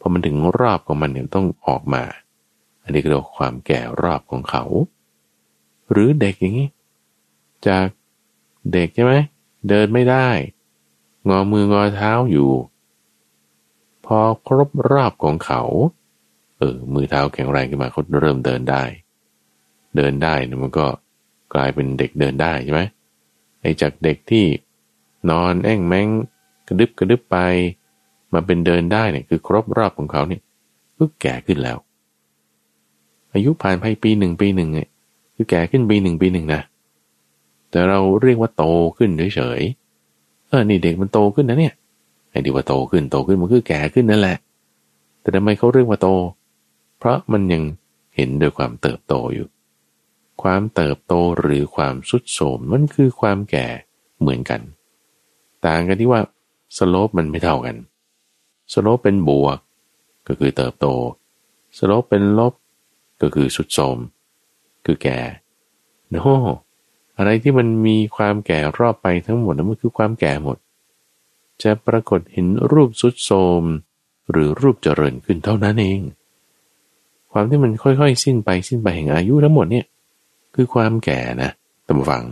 [0.00, 2.02] พอมันถึงรอบของมันเนี่ยต้องออกมา
[2.82, 4.64] อันนี้ก็เรียกความแก่รอบของเขา
[5.90, 6.68] หรือเด็กอย่างนี้
[7.68, 7.86] จาก
[8.72, 9.14] เด็กใช่ไหม
[9.68, 10.28] เดินไม่ได้
[11.28, 12.50] งอมืองอเท้าอยู่
[14.06, 15.62] พอครบรอบของเขา
[16.58, 18.82] เออ มือเท้าแข็งแรงขึ้นมาเขาเริ่มเดินได้
[19.96, 20.86] เดินได้มันก็
[21.54, 22.82] กลายเป็นเด็กเดินได้ใช่ไหม
[23.60, 24.44] ไอ้จากเด็กที่
[25.30, 26.08] นอนแอ่งแมง
[26.66, 27.36] กระดึบกระดึบไป
[28.32, 30.42] มาเป็นเดินได้เนี่ยคือครบรอบของเขาเนี่ย
[30.98, 31.78] ก็แก่ขึ้นแล้ว
[33.32, 34.88] อายุผ่านไปปีหนึ่งปีหนึ่งเนี่ย
[35.34, 36.62] คือแก่ขึ้นปีหนึ่งปีหนึ่งนะ
[37.70, 38.64] แต่เราเรียกว่าโต
[38.96, 41.74] ขึ้นเฉยๆเออนี่เด็กมันโตขึ้นนะเนี่ย
[42.30, 44.36] ไอ้ดีว่าโตขึ้นโตขึ้นมันคือแก่ขึ้นนั่นแหละ
[45.20, 46.08] แต่ทำไมเขาเรียกว่าโต
[46.98, 47.62] เพราะมันยัง
[48.16, 49.46] เห็นโดยความเติบโตอยู่
[50.42, 53.66] ความเติบโตหรือความทรุดโทรมมันคือความแก่
[54.20, 54.60] เหมือนกัน
[55.64, 56.20] ต่างกันที่ว่า
[56.76, 57.76] slope มันไม่เท่ากัน
[58.72, 59.58] slope เป็นบวก
[60.28, 60.86] ก็คือเติบโต
[61.78, 62.54] slope เป็นลบ
[63.22, 63.98] ก็คือทรุดโทรม
[64.86, 65.18] คือแก่
[66.10, 66.16] เนาะ
[67.20, 70.56] อะไรที่มันมีความแก่รอบไปทั้งหมดนั้นมันคือความแก่หมด
[71.62, 73.62] จะปรากฏเห็นรูปทรุดโทรม
[74.30, 76.00] หรือรูปเจริญขึ้นเท่านั้นเอง
[77.32, 79.86] ความที่มันค่อยๆ สิ้นไปสิ้นไปแห่งอายุทั้งหมดเนี่ย
[80.54, 81.50] คือความแก่นะ
[81.86, 82.24] ตามฟัง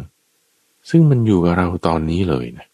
[0.91, 2.67] ซึ่งมันอยู่กับเราตอนนี้เลยนะ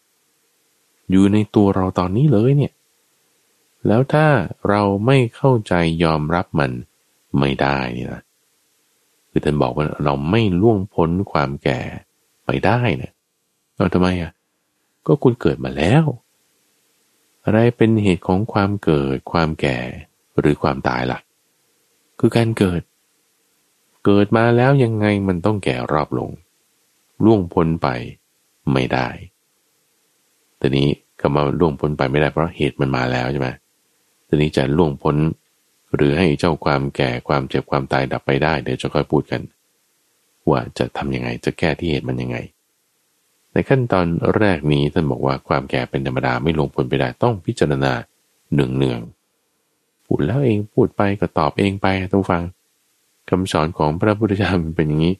[1.11, 2.73] อยู่ในตัวเราตอนนี้เลยเนี่ย
[3.87, 4.27] แล้วถ้า
[4.69, 6.71] เราไม่เข้าใจยอมรับมัน
[7.39, 8.23] ไม่ได้นี่นะ
[9.37, 11.81] คือท่านบอกว่าเราไม่ล่วงพ้นความแก่
[12.45, 13.13] ไปได้นี่ย
[13.77, 14.33] เราทำไมอะ
[15.07, 16.05] ก็คุณเกิดมาแล้ว
[17.45, 19.79] อะไรเป็นเหตุของความเกิด ความแก่
[20.39, 21.21] หรือความตายละ่ะ
[22.21, 22.83] คือการเกิด
[24.05, 26.31] เกิดมาแล้วยังไงมันต้องแก่รอบลง
[27.25, 27.89] ล่วงพ้นไป
[28.73, 29.09] ไม่ได้
[30.59, 30.89] แต่นี้
[31.21, 33.49] ก็มาล่วงพ้นไปไม่ได้เพราะเหตุมันมาแล้วใช่ไหม
[34.25, 35.17] แต่นี้จะล่วงพ้น
[35.95, 39.43] หรือให้เจ้าความแก่ความเจ็บความตายดับไปได้เดี๋ยวจะค่อยพูดกัน
[40.51, 42.37] ว่าจะทํำยังไงจะแก้ที่เหตุมันยังไง
[43.53, 47.93] ในขั้นตอนแรกนี้ท่านบอกว่าความแก่เป็นธรรมดาไม่ลงผลไปได้ต้องพิจารณา
[48.55, 49.01] หนึ่งเนือง
[50.05, 52.43] พูดแล้วเองพูดไปก็ตอบเองไปต้องฟัง
[53.29, 55.15] คำสอนของพระพุทธเจ้าเป็นอย่างนี้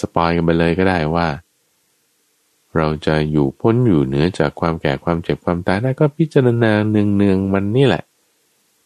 [0.00, 1.26] สปอยกันไปเลยก็ได้ว่า
[2.76, 8.02] เราจะอยู่พ้นอยู่เหนือจากความแก่ความเจ็บความตายได้ก็พิจารณาเนืองเนืองมันนี่แหละ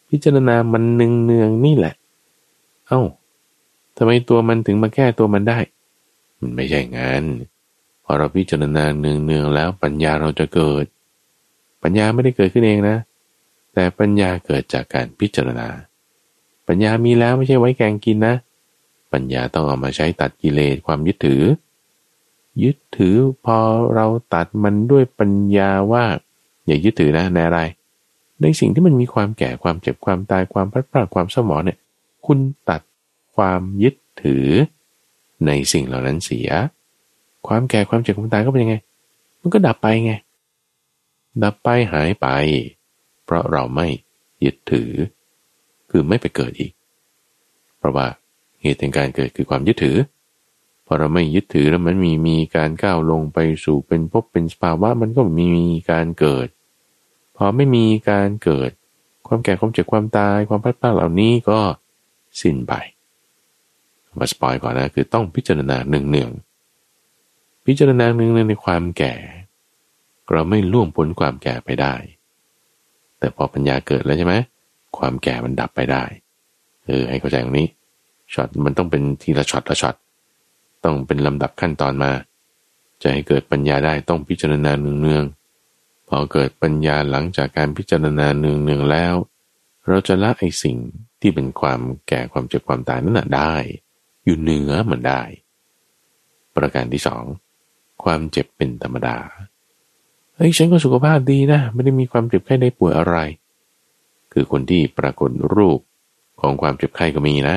[0.09, 1.95] พิจารณามันเนืองเนืองนี่แหละ
[2.89, 3.01] เอา้า
[3.97, 5.59] ทำไมตัวมันถึงมาแก้ตัวมันได้
[6.41, 7.23] มันไม่ใช่งาน
[8.05, 10.85] พอเราพิจารณาเนืองเนืองแล้วปัญญาเราจะเกิด
[11.83, 12.97] ปัญญาไม่ได้เกิดขึ้นเองนะ
[13.75, 15.69] แต่ปัญญาเกิดจากการพิจารณา
[16.69, 18.35] ปัญญามีแล้วไม่ใช่ไว้แกงกินนะ
[19.13, 21.43] ปัญญาต้องเอามาใช้ตัดกิเลสความยึดถือ
[22.63, 23.59] ยึดถือพอ
[23.95, 26.05] เราตัดมันด้วยปัญญาว่า
[26.67, 27.61] อย่ายึดถือนะในอะไร
[28.43, 31.79] ในสิ่งที่มันมีความแก่ความเจ็บความตายความพลัดพรากความสมองเนี่ย
[32.27, 32.81] คุณตัด
[33.37, 34.47] ความยึดถือ
[35.47, 36.49] ในสิ่งเหล่านั้นเสีย
[37.47, 38.77] ความแก่ความเจ็บความตายก็เป็นยังไง
[39.41, 40.13] มันก็ดับไปไง
[41.43, 42.29] ดับไปหายไป
[43.25, 43.87] เพราะเราไม่
[44.45, 44.91] ยึดถือ
[45.91, 46.73] คือไม่ไปเกิดอีก
[47.79, 48.07] เพราะว่า
[48.63, 49.97] เหตุแห่งการเกิดคือความยึดถือ
[50.87, 55.49] พอเราไม่ยึดถือแล้วมันมีมีการก้าวลงไปสู่เป็นภพเป็นสภาวะมันก็มี
[55.91, 56.47] การเกิด
[57.37, 58.71] พอไม่มีการเกิด
[59.27, 61.61] ความแก่ความเจ็บความตายความพลัดพรากเหล่านี้ก็
[62.41, 62.73] สิ้นไป
[64.19, 66.31] มา spoil ก่อนนะคือต้องพิจารณาเนืองเนือง
[67.67, 69.15] พิจารณาเนืองเนืองในความแก่
[70.31, 71.95] เราไม่ล่วงพ้นความแก่ไปได้
[73.19, 74.35] แต่พอปัญญาเกิดแล้วใช่ไหม
[74.99, 76.05] ความแก่มันดับไปได้
[76.87, 77.69] เออให้เข้าใจตรงนี้
[78.33, 79.95] ช็อตมันต้องเป็นทีละช็อตละช็อต
[80.85, 82.11] ต้องเป็นลำดับขั้นตอนมา
[83.03, 85.15] จะให้เกิดปัญญาได้ต้องพิจารณาเนืองเนื
[86.17, 89.15] องพอเกิดปัญญาหลังจากการพิจารณาเนืองๆแล้ว
[89.89, 90.77] เราจะละไอสิ่ง
[91.21, 93.55] ที่เป็นความแก่ความเจ็บความตายนั้นได้
[94.25, 95.23] อยู่เหนือมันได้
[96.57, 97.25] ประการที่สอง
[98.05, 99.19] ความเจ็บเป็นธรรมดา
[100.35, 103.17] เฮ้ยฉันก็สุขภาพดีนะ ไม่ได้มีความเจ็บไข้ได้ป่วยอะไร
[104.33, 105.81] คือคนที่ปรากฏรูป
[106.41, 107.57] ของความเจ็บไข้ก็มีนะ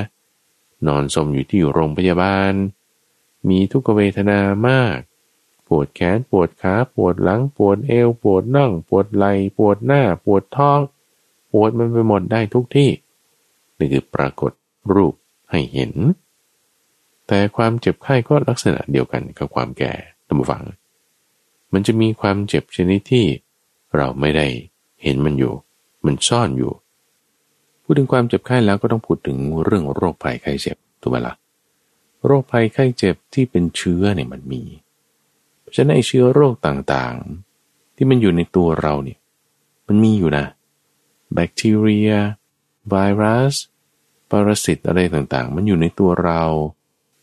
[0.86, 2.52] นอนสมอยู่ที่โรงพยาบาล
[3.48, 4.38] มีทุกขเวทนา
[4.68, 4.98] มาก
[5.68, 10.80] ปวดแขนปวดขาปวดหลังปวดเอว ปวดน่อง ปวดไหล่ปวดหน้า ปวดท้อง
[11.52, 12.90] ปวดมันไปหมดได้ทุกที่
[13.78, 14.52] นี่คือปรากฏ
[14.94, 15.14] รูป
[15.50, 15.92] ให้เห็น
[17.26, 19.92] แต่ความเจ็บไข้ก็ลักษณะเดียวกันกับความแก่
[20.26, 20.64] ตั้งฟัง
[21.72, 23.26] มันจะมีความเจ็บชนิดที่
[23.96, 24.46] เราไม่ได้
[25.02, 25.54] เห็นมันอยู่
[26.04, 26.72] มันซ่อนอยู่
[27.82, 31.34] พูดถึงความเจ็บไข้แล้วก็ต้องพูดถึงเรื่องโรคภัยไข้เจ็บถูกไหมละ่ะ
[32.26, 34.62] โรคภัยไข้เจ็บที่เป็นเชื้อเนี่ยมันมี
[35.74, 39.18] ฉะนั้นไอเชื้อโรคต่างๆ ที่มันอยู่ในตัวเราเนี่ย
[39.86, 40.44] มันมีอยู่นะ
[41.34, 42.10] แบคทีเรีย
[42.88, 43.54] ไวรัส
[44.30, 46.42] ปรสิตอะไรต่างๆ มันอยู่ในตัวเรา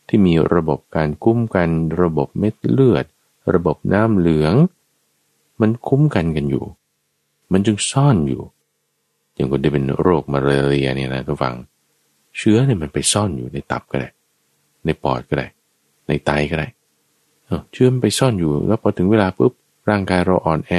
[0.08, 1.68] ที่มีระบบการคุ้มกัน
[2.02, 3.04] ระบบเม็ดเลือด
[3.54, 4.54] ระบบน้ำเหลือง
[5.60, 6.64] มันคุ้มกันกันอยู่
[7.52, 8.42] มันจึงซ่อนอยู่
[9.34, 11.54] อย่างคนที่เป็นโรคมาเรียเนี่ยนะทุกฝัง
[12.38, 14.08] เชื้อเนี่ยมันไปซ่อนอยู่ในตับก็ได้
[14.84, 15.46] ในในปอดก็ได้
[16.08, 16.68] ในไตก็ได้
[17.72, 19.52] เชื้อมันไปซ่อนอยู่ แล้วพอถึงเวลาปุ๊บ
[19.90, 20.72] ร่างกายเราอ่อนแอ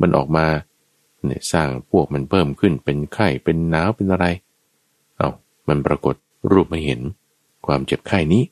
[0.00, 0.46] มันออกมา
[1.24, 4.26] เนี่ยสร้างพวกมันเพิ่มขึ้นเป็นไข้เป็นหนาวเป็นอะไร
[5.16, 5.28] เอา
[5.68, 6.14] มันปรากฏ
[6.50, 7.00] รูปมาเห็น
[7.66, 8.42] ความเจ็บไข้นี้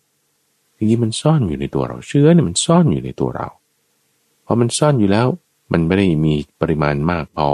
[0.77, 3.49] ทีนี้มันซ่อนอยู่ในตัวเราเชื้อเนี่ยมันซ่อนอยู่ในตัวเรา
[4.45, 5.27] พอมันซ่อนอยู่แล้ว
[5.73, 7.49] มันไม่ได้มีปริมาณมากพอ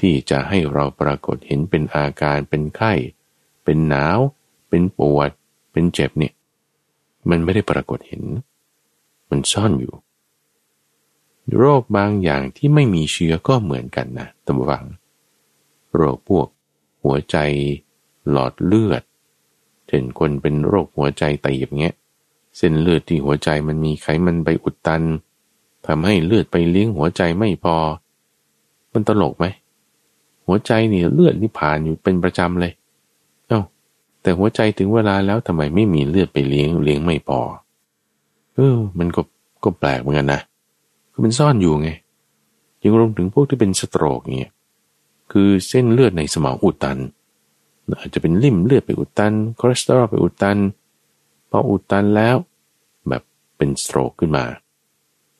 [0.00, 2.92] ที่จะให้เราปรากฏเห็นเป็นอาการเป็นไข้
[3.64, 4.18] เป็นหนาว
[4.68, 5.30] เป็นปวด
[5.72, 6.32] เป็นเจ็บเนี่ย
[7.30, 8.22] มันไม่ได้ปรากฏเห็น
[9.30, 9.94] มันซ่อนอยู่
[11.56, 14.84] โรคบางอย่างที่ไม่มีเชื้อก็เหมือนกันนะตำวัง
[15.94, 16.48] โรคพวก
[17.04, 17.36] หัวใจ
[18.30, 19.02] หลอดเลือด
[19.88, 21.94] เช่นคนเป็นโรคหัวใจตีบเงี้ย
[22.56, 25.02] เส้นเลือดที่หัวใจมันมีไขมันไปอุดตัน
[25.86, 27.76] ทำให้เลือดไปเลี้ยงหัวใจไม่พอ
[28.92, 29.44] มันตลกไหม
[30.46, 32.72] หัวใจนี่เลือดนี่ผ่านอยู่เป็นประจำเลย
[33.48, 33.62] เอา้า
[34.22, 37.40] แต่หัวใจถึงเวลาแล้วทำไมไม่มีเลือดไปเลี้ยงเลี้ยงไม่พอ
[38.54, 39.20] เออ มันก็
[39.64, 40.40] ก็แปลกเหมือนกันนะ
[41.12, 41.90] คือมันซ่อนอยู่ไง
[42.82, 44.52] ยังรวมถึงพวกที่เป็นสโตรกเนี่ย
[45.32, 46.98] คือเส้นเลือดในสมองอุดตัน
[48.00, 50.58] อาจจะเป็นลิ่มเลือดไปอุดตันคอเลสเตอรอลไปอุดตัน
[51.50, 52.36] พออุดตันแล้ว
[53.08, 53.22] แบบ
[53.56, 54.44] เป็นสโตรกขึ้นมา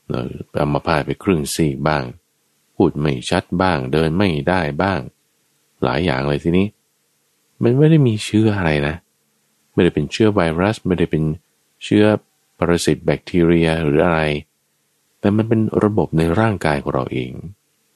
[0.09, 0.21] เรา
[0.53, 2.05] เอามาพาไปครึ่งซี่บ้าง
[2.77, 5.01] พูดไม่ชัดบ้าง เดินไม่ได้บ้าง
[5.85, 6.67] หลายอย่างเลยทีนี้
[7.63, 8.95] มันไม่ได้มีเชื้ออะไรนะ
[9.73, 11.23] ไม่ได้เป็นเชื้อไวรัส ไม่ได้เป็น
[11.85, 12.05] เชื้อ
[12.59, 14.23] ปรสิตแบคทีเรียหรืออะไร
[15.21, 17.33] แต่มันเป็นระบบในร่างกายของเราเอง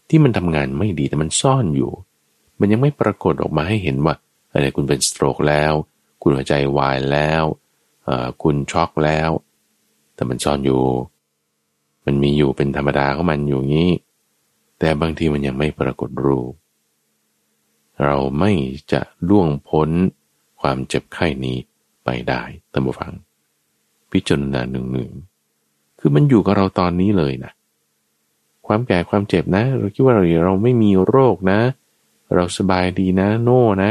[0.09, 1.93] ที่มันทำงานไม่ดีแต่มันซ่อนอยู่
[2.61, 4.15] มันยังไม่ปรากฏออกมาให้เห็นว่า
[4.53, 5.73] อะไรคุณเป็นสโตรกแล้ว
[6.23, 7.45] คุณหัวใจวายแล้ว
[8.43, 9.31] คุณช็อกแล้ว
[10.15, 10.83] แต่มันซ่อนอยู่
[12.07, 13.93] มันมีอยู่เป็นธรรมดาของมันอยู่งี้
[14.79, 16.53] แต่บางทีมันยังไม่ปรากฏรูป
[18.05, 18.53] เราไม่
[18.93, 19.91] จะล่วงพ้น
[20.61, 21.57] ความเจ็บไข้นี้
[22.05, 22.43] ไปได้
[22.73, 23.15] ตามฟัง
[24.13, 25.11] พิจารณาหนึ่งหนึ่ง
[25.99, 27.53] คือมันอยู่กับเราตอนนี้เลยนะ
[28.67, 31.61] ความแก่ความเจ็บนะ เราคิดว่าเราเราไม่มีโรคนะ
[32.35, 33.91] เราสบายดีนะ โน่นะ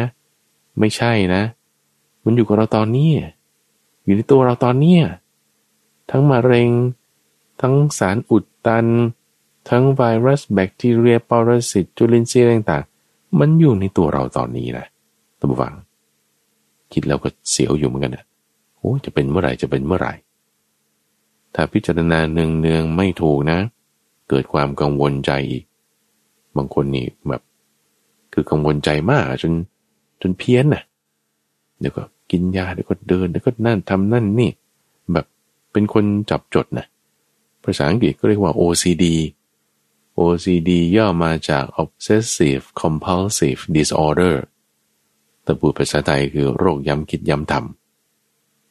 [0.80, 1.42] ไม่ใช่นะ
[2.24, 3.10] มันอยู่กับเราตอนนี้
[4.04, 4.98] อยู่ในตัวเราตอนนี้
[6.12, 6.70] ทั้งมะเร็ง
[7.62, 8.86] ทั้งสารอุดตัน
[9.70, 14.86] ทั้งไวรัส แบคทีเรียปรสิตจุลินทรีย์ต่างๆ มันอยู่ในตัวเราตอนนี้นะ
[15.40, 15.74] ตัมฟัง
[16.94, 18.26] คิดแล้วก็เสียวอยู่เหมือนกันนะ
[18.80, 20.14] โอ้จะเป็นเมื่อไหร่จะเป็นเมื่อไหร่
[21.56, 23.60] ถ้าพิจารณาเนืองๆไม่ถูกนะ
[24.30, 25.64] เกิดความกังวลใจอีก
[26.58, 27.42] บางคนนี่แบบ
[28.34, 29.54] คือกังวลใจมากจน
[30.22, 30.84] จนเพี้ยนน่ะ
[31.80, 34.52] เดี๋ยวก็กินยาเดี๋ยวก็เดินเดี๋ยวก็นั่นทำนั่นนี่
[35.12, 35.26] แบบ
[35.72, 36.86] เป็นคนจับจดนะ
[37.64, 39.06] ภาษาอังกฤษก็เรียกว่า OCD
[40.20, 44.36] OCD ย่อมาจาก Obsessive Compulsive Disorder
[45.44, 47.87] แต่พูดภาษาไทยคือโรคย้ำคิดย้ำทำ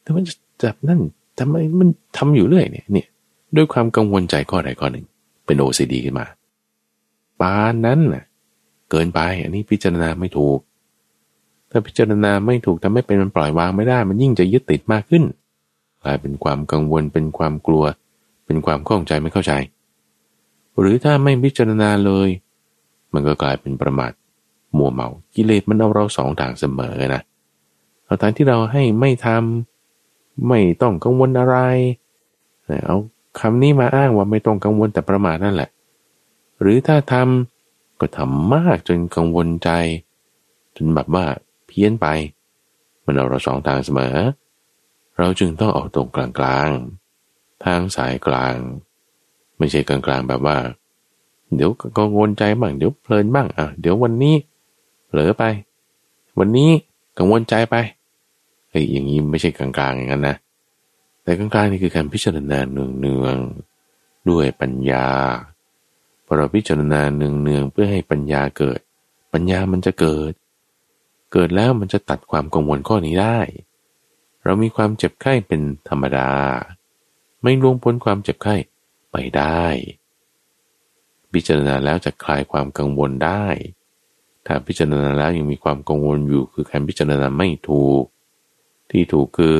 [0.07, 0.25] แต่มัน
[0.63, 1.01] จับนั่น
[1.39, 3.07] ทำไมมันทำอยู่เรื่อยเนี่ยเนี่ย
[3.55, 5.05] ด้วยความกังวลใจข้อใดข้อหนึ่ง
[5.45, 6.25] เป็น OCD ขึ้นมา
[7.41, 8.23] ปานนั้นน่ะ
[8.91, 10.59] เกินไปอันนี้พิจารณาไม่ถูก
[11.71, 15.23] ถ้าพิจารณาไม่ถูกทำให้เป็นมันปล่อยวางไม่ได้ มันยิ่งจะยึดติดมากขึ้น
[16.03, 17.83] กลายเป็นความกังวลเป็นความกลัว
[18.45, 19.53] เป็นความข้องใจไม่เข้าใจ
[20.79, 22.29] หรือถ้าไม่พิจารณาเลย
[23.13, 24.11] มันก็กลายเป็นประมาท
[24.77, 27.21] มัวเมากิเลสมันเอาเราสองทางเสมอนะ
[28.05, 29.76] เอาทางที่เราให้ไม่ทำ
[30.47, 31.57] ไม่ต้องกังวลอะไร
[32.85, 32.97] เอา
[33.39, 35.69] คำนี้มาอ้างว่าไม่ต้องกังวลแต่ประมาทนั่นแหละ
[36.61, 39.69] หรือถ้าทำก็ทำมากจนกังวลใจ
[40.75, 41.25] จนแบบว่า
[41.67, 42.07] เพี้ยนไป
[43.05, 44.17] มันเอาเราสองทางเสมอ
[45.17, 46.69] เราจึงต้องออกตรงกลางกลาง
[47.65, 48.55] ทางสายกลาง
[49.57, 50.57] ไม่ใช่กลางกลางแบบว่า
[51.55, 54.35] เดี๋ยวกังวลใจบ้างเดี๋ยวเพลินบ้างอะเดี๋ยววันนี้
[55.07, 55.43] เผลอไป
[56.39, 56.69] วันนี้
[57.17, 57.75] กังวลใจไป
[58.69, 60.35] ไอ้อย่างนี้ไม่ใช่กลางกลางอย่างนั้นนะ
[61.23, 63.37] แต่กลางกลางนี่คือการพิจารณาเนืองเนือง
[64.29, 65.07] ด้วยปัญญา
[66.25, 68.79] พอเราพิจารณาเนืองเนืองเพื่อให้ปัญญาเกิด
[69.33, 70.33] ปัญญามันจะเกิด
[71.31, 73.39] เกิดแล้วมันจะตัดความกังวลข้อนี้ได้
[74.43, 76.29] เรามีความเจ็บไข้เป็นธรรมดา
[77.41, 78.55] ไม่ล่วงพ้นความเจ็บไข้
[79.11, 79.65] ไปได้
[81.33, 83.45] พิจารณาแล้วจะคลายความกังวลได้
[84.45, 88.03] ถ้าพิจารณาแล้วยังมีความกังวลอยู่คือการพิจารณาไม่ถูก
[88.91, 89.55] ที่ถูกคือ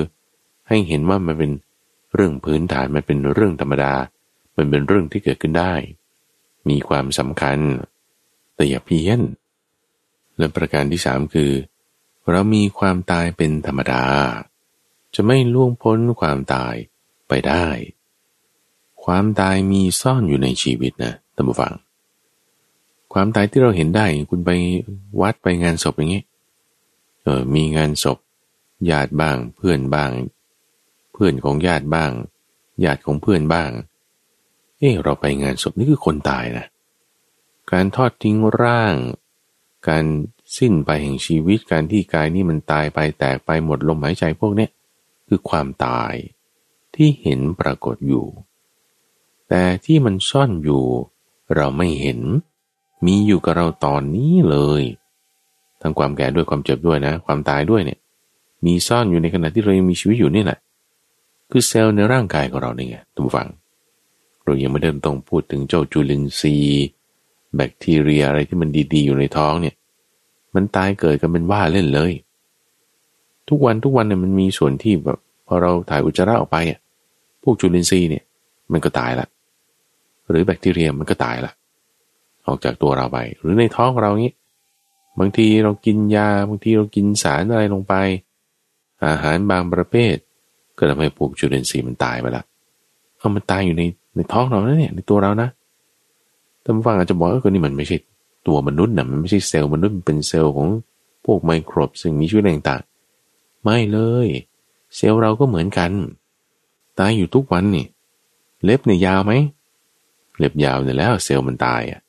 [0.68, 1.52] ให้เห็นว่ามันเป็น
[2.16, 3.94] เรื่องพื้นฐานมันเป็นเรื่องธรรมดา
[4.58, 5.74] มันเป็นเรื่องที่เกิดขึ้นได้
[6.70, 7.60] มีความสำคัญ
[8.56, 9.22] แต่อย่าเพี้ยน
[10.38, 11.52] และประการที่สามคือ
[12.30, 14.04] เรามีความตายเป็นธรรมดา
[15.16, 16.76] จะไม่ล่วงพ้นความตาย
[17.28, 17.66] ไปได้
[19.04, 21.74] ความตายมีซ่อนอยู่ในชีวิตนะท่านผู้ฟัง
[23.14, 24.50] ความตายที่เราเห็นได้คุณไป
[25.22, 26.24] วัดไปงานศพอย่างนี้
[27.24, 28.18] เออมีงานศพ
[28.90, 30.12] ญาติบ้าง เพื่อนบ้าง
[31.14, 32.12] เพื่อนของญาติบ้าง
[32.86, 33.72] ญาติของเพื่อนบ้าง
[34.80, 36.66] เอ๊เราไปงานศพนี่คือคนตายนะ
[37.72, 38.96] การทอดทิ้งร่าง
[39.88, 40.06] การ
[40.58, 44.68] สิ้นไปแห่งชีวิตการที่กายนี่มันตายไปแตกไปหมดลมหายใจพวกนี้
[45.28, 46.14] คือความตาย
[46.96, 48.26] ที่เห็นปรากฏอยู่
[49.50, 50.84] แต่ที่มันซ่อนอยู่
[51.56, 52.20] เราไม่เห็น
[53.06, 54.84] มีอยู่กับเราตอนนี้เลย
[55.82, 58.00] ทั้งความแก่ด้วยความเจ็บด้วยนะ ความตายด้วยเนี่ย
[58.66, 60.60] มีซ่อนอยู่ในขณะที่เรายังมีชีวิตอยู่นี่แหละ
[61.52, 63.50] คือเซลล์ในร่างกายของเราเนี่ยทุกฝัง
[64.44, 66.86] เรายังไม่เดินต้องพูดถึงเจ้าจุลินทรีย์
[67.56, 69.76] แบคทีเรียอะไรที่มันดี ๆ อยู่ในท้องเนี่ย
[70.56, 72.12] มันตายเกิดกันเป็นว่าเล่นเลย
[73.50, 76.80] ทุกวันทุกวันเนี่ยมันมีส่วนที่แบบพอเราถ่ายอุจจาระออกไปอะ
[77.44, 78.24] พวกจุลินทรีย์เนี่ย
[78.72, 79.28] มันก็ตายละ
[80.30, 81.52] หรือแบคทีเรียมันก็ตายละ
[82.48, 84.34] ออกจากตัวเราไป หรือในท้องเรานี้
[85.20, 87.94] บางทีเรากินยา บางทีเรากินสารอะไรลงไป
[89.06, 90.16] อาหารบางประเภท
[90.78, 92.44] ก็ทำให้พวกจุลินทรีย์มันตายไปละ
[93.18, 93.84] เอามันตายอยู่ใน
[94.16, 95.50] ในท้องเรานะเนี่ยในตัวเรานะ
[96.64, 97.98] ท่านฟังอาจจะบอกว่านี่มันไม่ใช่
[98.48, 100.68] ตัวมนุษย์นะมันไม่ใช่เซลล์มนุษย์มันเป็นเซลล์ของ
[101.26, 104.28] พวกไมโครบซึ่งมีชีวิตต่างๆ ไม่เลย
[104.96, 105.92] เซลล์เราก็เหมือนกัน
[107.00, 107.86] ตายอยู่ทุกวันนี่
[108.64, 109.34] เล็บเนี่ยยาวไหม
[110.38, 112.02] เล็บยาวเนี่ยแล้วเซลล์มันตายอะ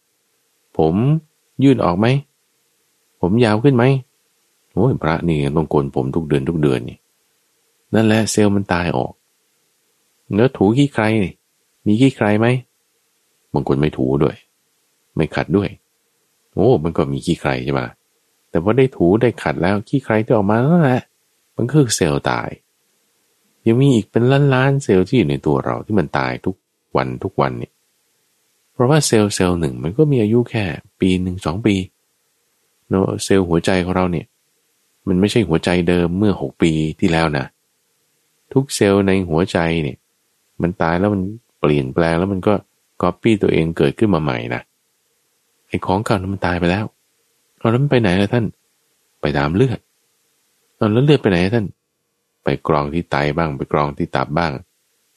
[0.78, 0.94] ผม
[1.64, 2.06] ยืดออกไหม
[3.20, 3.84] ผมยาวขึ้นไหม
[4.78, 6.98] โอ้ยพระนี่ต้องโกนผมทุกเดือนทุกเดือนนี่
[7.94, 9.12] นั่นแหละเซลล์มันตายออก
[10.32, 11.32] เนื้อถูขี้ใครนี่
[11.86, 12.46] มีขี้ใครไหม
[13.52, 14.36] บางคนไม่ถูด้วย
[15.16, 15.68] ไม่ขัดด้วย
[16.54, 17.80] โอ้มันก็มีขี้ใครใช่ไหม
[18.50, 21.02] แต่ว่าได้ถูได้ขัดแล้วขี้ใครที่ออกมาแล้วแหละ
[21.56, 22.48] มันคือเซลล์ตาย
[23.66, 26.56] ยังมีอีกเป็นล้านล้านเซลล์ที่อยู่ในตัวเราที่มันตายทุก
[26.96, 27.72] วันทุกวันเนี่ย
[28.72, 30.64] เพราะว่าเซลล์เซลล์หนึ่งมันก็มีอายุแค่
[31.00, 31.74] ปีหนึ่งสองปี
[32.88, 34.26] เนาะเซลล์หัวใจของเราเนี่ย
[35.08, 37.44] มันไม่ใช่หัวใจเดิมเมื่อหกปีที่แล้วนะ
[38.52, 39.96] ทุกเซลล์ในหัวใจเนี่ย
[40.62, 41.22] มันตายแล้วมัน
[41.60, 42.54] เปลี่ยนแปลงแล้วมันก็
[43.02, 44.62] ก๊อปปี้ตัวเองเกิดขึ้นมาใหม่นะ
[45.68, 46.84] ไอ้ของเก่านั้นมันตายไปแล้ว
[47.58, 48.44] เอาแล้วมันไปไหนล่ะท่าน
[49.20, 49.78] ไปตามเลือด
[50.76, 51.66] เอาแล้วเลือดไปไหนท่าน
[52.44, 54.52] ไปกรองที่ไตบ้าง ไปกรองที่ตับบ้าง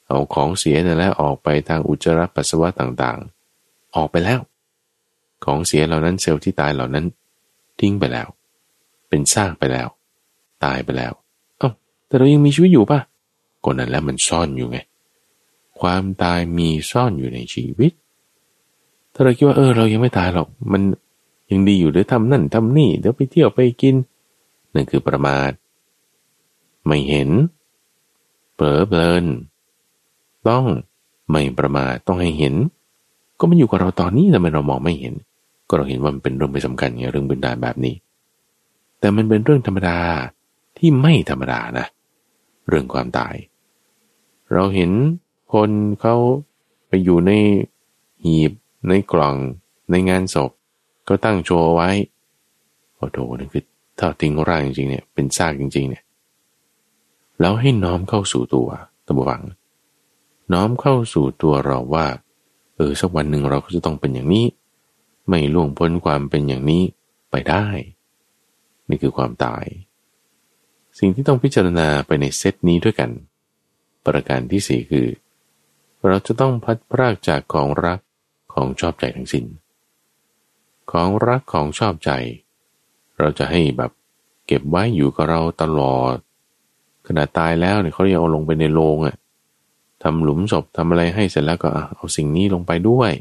[0.08, 4.40] เอาของเสียนั่นแหละออกไปทางอุจจาระปัสสาวะต่างๆ ออกไปแล้ว
[5.46, 7.06] ของเสียเหล่านั้นเซลล์ที่ตายเหล่านั้น
[7.80, 8.28] ทิ้งไปแล้ว
[9.12, 9.88] เป็นซากไปแล้ว
[10.64, 11.14] ตายไปแล้ว
[11.60, 11.70] เอ้า
[12.08, 13.00] แต่เรายังมีชีวิตอยู่ปะ
[13.64, 14.78] ก็นั้นแล้วมันซ่อนอยู่ไง
[15.80, 17.92] ความตายมีซ่อนอยู่ในชีวิต
[19.14, 20.82] ถ้าเราคิดว่าเออ เรายังไม่ตายหรอก มัน
[21.52, 23.96] ยังดีอยู่เดี๋ยวทำนั่นทำนี่เดี๋ยวไปเที่ยวไปกิน
[24.74, 25.52] นั่นคือประมาท
[26.88, 27.30] ไม่เห็น
[28.54, 29.26] เผลอเพลิน
[30.48, 30.66] ต้อง
[31.32, 32.56] ไม่ประมาทต้องให้เห็น
[33.40, 35.14] ก็มันอยู่กับเราตอนนี้ทำไมเรามองไม่เห็น
[35.68, 37.96] ก็เราเห็นว่ามันเป็นเรื่องไม่สำคัญไงเรื่องบินดาแบบนี้
[39.02, 40.00] แต่มันเป็นเรื่องธรรมดา
[40.78, 41.88] ที่ไม่ธรรมดานะ
[42.68, 43.36] เรื่องความตาย
[44.54, 44.92] เราเห็น
[45.54, 45.70] คน
[46.02, 46.16] เขา
[46.88, 47.32] ไปอยู่ใน
[48.24, 48.52] หีบ
[48.88, 49.36] ในกล่อง
[49.92, 50.52] ในงานศพ
[51.08, 51.90] ก็ตั้งโชว์ไว้
[52.96, 53.64] โอ้โหนั่นคือ
[54.00, 56.04] ถ้าทิ้งร่างจริงๆเนี่ยเป็นซากจริง ๆ เนี่ย
[57.40, 58.70] แล้วให้น้อมเข้าสู่ตัว
[59.06, 59.44] ตับวัง
[60.54, 62.06] น้อมเข้าสู่ตัวเราว่า
[62.76, 64.46] เออสักวันหนึ่งเราก็จะต้องเป็นอย่างนี้
[65.30, 66.84] ไม่ล่วงพ้นความเป็นอย่างนี้
[67.32, 67.66] ไปได้
[68.92, 69.66] นี่คือความตาย
[71.00, 73.10] สิ่งที่ต้องพิจารณาไปในเซตนี้ด้วยกัน
[74.06, 75.08] ประการที่สี่คือ
[76.08, 78.00] เราจะต้องพัดพรากจากของรัก
[78.54, 79.46] ของชอบใจทั้งสิน้น
[80.92, 82.12] ของรักของชอบใจ
[83.20, 83.92] เราจะให้แบบ
[84.48, 86.16] เก็บไว้อยู่กับเราตลอด
[87.08, 89.16] ขณะตายแล้วเนี่ยเขายังเอาลงไปในโลงอะ่ะ
[90.04, 93.12] ทำหลุมศพทำอะไรให้เสร็จแล้วก็เอาสิ่งนี้ลงไปด้วย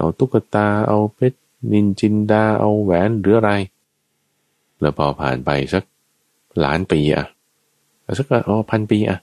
[0.00, 1.38] เอาตุ๊กตาเอาเพชร
[1.72, 3.52] นินจินดาเอาแหวนหรืออะไร
[4.80, 5.84] แล้วพอผ่านไปสัก
[6.64, 7.26] ล้านปีอะ
[8.18, 9.18] สักอ๋อพันปีอะ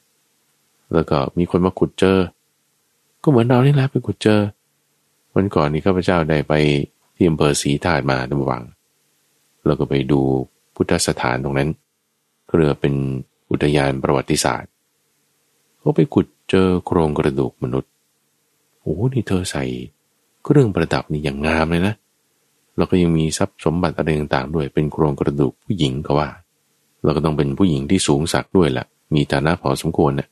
[0.94, 2.18] แล้วก็มีคนมาขุดเจอ
[3.24, 4.40] ก็เหมือนเรานี่แหละไปขุดเจอ
[5.36, 6.54] วันก่อนนี้ข้าพเจ้าได้ไป
[7.16, 8.64] ที่อำเภอศรีธาตุมาดังวัง
[9.66, 10.22] แล้วก็ไปดู
[10.76, 11.70] พุทธสถานตรงนั้น
[12.54, 12.94] เรือเป็น
[13.52, 14.72] อุทยานประวัติศาสตร์
[15.80, 17.92] เขาไปขุดเจอโครงกระดูกมนุษย์
[18.82, 19.64] โอ้นี่เธอใส่
[20.44, 21.96] เครื่องประดับนี่อย่างงามเลยนะ
[22.78, 26.30] แล้วก็ยังมีทรัพย์สมบัติอะไรต่างๆด้วย เป็นโครงกระดูกผู้หญิงก็ว่า
[27.04, 30.30] แล้วก็ต้องเป็นผู้หญิงที่สูงสักด้วยละ่ะ มีฐานะพอสมควรเนะ่ย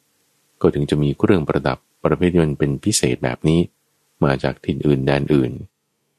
[0.61, 3.59] ก็ถึงจะมีเครื่องประดับประเภทที่มันเป็นพิเศษแบบนี้
[4.23, 5.51] มาจากถิ่นอื่นแดนอื่น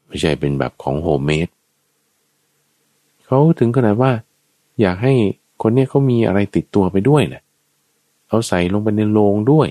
[0.09, 1.49] ไม่ใช่เป็นแบบของโฮมเมด
[3.27, 4.13] เขาถึงขนาดว่า
[4.81, 5.15] อยากให้
[5.63, 7.43] คนเนี้ยเขามีอะไรติดตัวไปด้วยนะ
[8.29, 9.67] เขาใส่ลงไปในโลงด้วย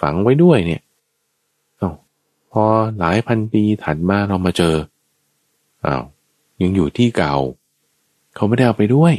[0.00, 0.82] ฝังไว้ด้วยเนี่ย
[1.80, 1.90] อ้า
[2.52, 2.64] พอ
[2.98, 4.74] หลายพันปีถัดมาเรามาเจอ
[5.86, 6.04] อ้าว
[6.62, 7.34] ยังอยู่ที่เก่า
[8.34, 9.14] เขาไม่ได้เอาไปด้วย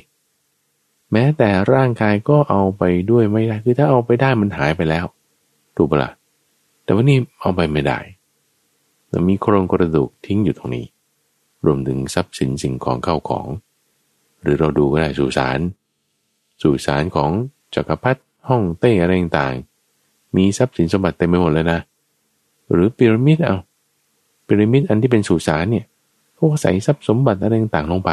[1.12, 5.06] แม้แต่ร่างกายก็เอาไปด้วยไม่ได้คือถ้าเอาไปได้มันหายไปแล้ว
[5.76, 6.12] ถูกปะละ่ะ
[6.84, 8.00] แต่ว่านี่เอาไปไม่ได้
[9.10, 10.86] เรามีโครงกระดูกทิ้งอยู่ตรงนี้
[11.66, 13.48] รวมถึงทรัพย์สินสิ่งของเข้าของ
[14.42, 15.60] หรือเราดูก็ได้สุสาน
[16.62, 17.32] สุสานของ
[17.76, 21.80] จักรพรรดิห้องเต้อะไรต่างๆ มีทรัพย์สินสมบัติเต็มไปหมดเลยนะ
[22.72, 23.58] หรือพีระมิดเอา
[24.48, 25.86] พีระมิดอันที่เป็นสุสานเนี่ย
[26.50, 28.12] เขาใส่ทรัพย์สมบัติอะไรต่างๆลงไป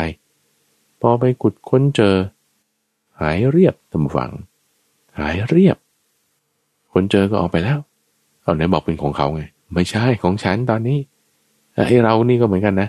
[1.00, 2.14] พอไปขุดค้นเจอ
[3.20, 4.32] หายเรียบตำฝัง
[5.18, 5.76] หายเรียบ
[6.92, 7.78] คนเจอก็ออกไปแล้ว
[8.42, 9.42] เอาไหนบอกเป็นของเขาไง
[9.74, 10.98] ไม่ใช่ของฉันตอนนี้
[11.74, 12.88] ไอ้เรานี่ก็เหมือนกันนะ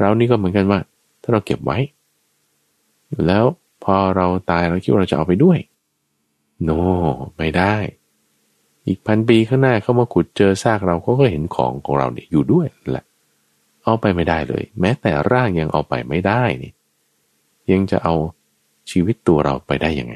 [0.00, 0.78] เรานี่ก็เหมือนกันว่า
[1.22, 1.78] ถ้าเราเก็บไว้
[3.26, 3.44] แล้ว
[3.84, 5.58] พอเราตายเราคิดว่าเราจะเอาไปด้วย
[6.64, 6.80] โน no,
[7.36, 7.74] ไม่ได้
[8.86, 13.04] อีกพันปีข้างหน้าเขามาขุดเจอซากเราเขาก็เห็นของของเราเนี่ยอยู่ด้วยแหละ
[13.88, 16.72] เอาไปไม่ได้เลย แม้แต่ร่างยังเอาไปไม่ได้นี่
[17.70, 18.14] ยังจะเอา
[18.90, 20.14] ชีวิตตัวเราไปได้ยังไง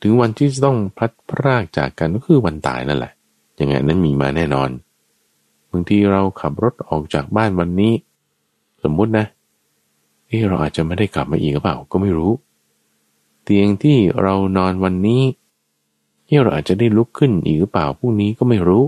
[0.00, 3.12] ถึงวันที่ต้องพลัดพรากจากกันก็คือวันตายนั่นแหละ
[3.60, 4.70] ยังไงนั้นมีมาแน่นอน
[5.70, 7.92] บางทีเราขับรถออกจากบ้านวันนี้
[8.82, 9.26] สมมุตินะ
[10.26, 12.32] เออเราอาจจะไม่ได้กลับมาอีกหรือเปล่าก็ไม่รู้
[13.42, 15.22] เตียงที่เรานอนวันนี้
[16.26, 18.84] เเราอาจจะได้ลุกขึ้นอีกหรือเปล่าพรุ่งนี้ก็ไม่รู้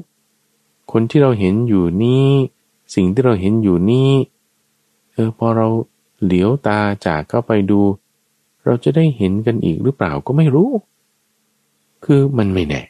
[0.92, 2.28] คนที่เราเห็นอยู่นี่
[2.95, 4.11] สิ่งที่เราเห็นอยู่นี่
[5.12, 5.66] เออพอเรา
[6.24, 7.80] เหลียวตาจากเข้าไปดู
[8.64, 10.70] เราจะได้เห็นกันอีกหรือเปล่าก็ไม่รู้
[12.05, 12.82] คือมันไม่แน่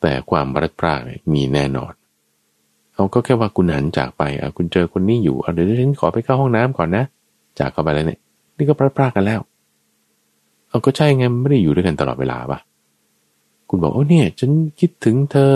[0.00, 1.00] แต่ความรัดพราก
[1.34, 1.92] มีแน่นอน
[2.94, 7.04] เอาก็แค่ว่าคุณหันจากไปอะคุณเจอคนนี้อยู่เอาเดี๋ยวฉันขอไปเข้าห้องน้ำก่อนนะ
[7.58, 8.20] จากเข้าไปแล้วเนี่ย
[8.56, 9.40] นี่ก็พลัดพรากกันแล้ว
[10.68, 12.58] เอาก็ใช่ไงไม่ได้อยู่ด้วยกันตลอดเวลาปะ
[13.68, 15.52] คุณบอกโอ้เนี่ย ฉันคิดถึงเธอ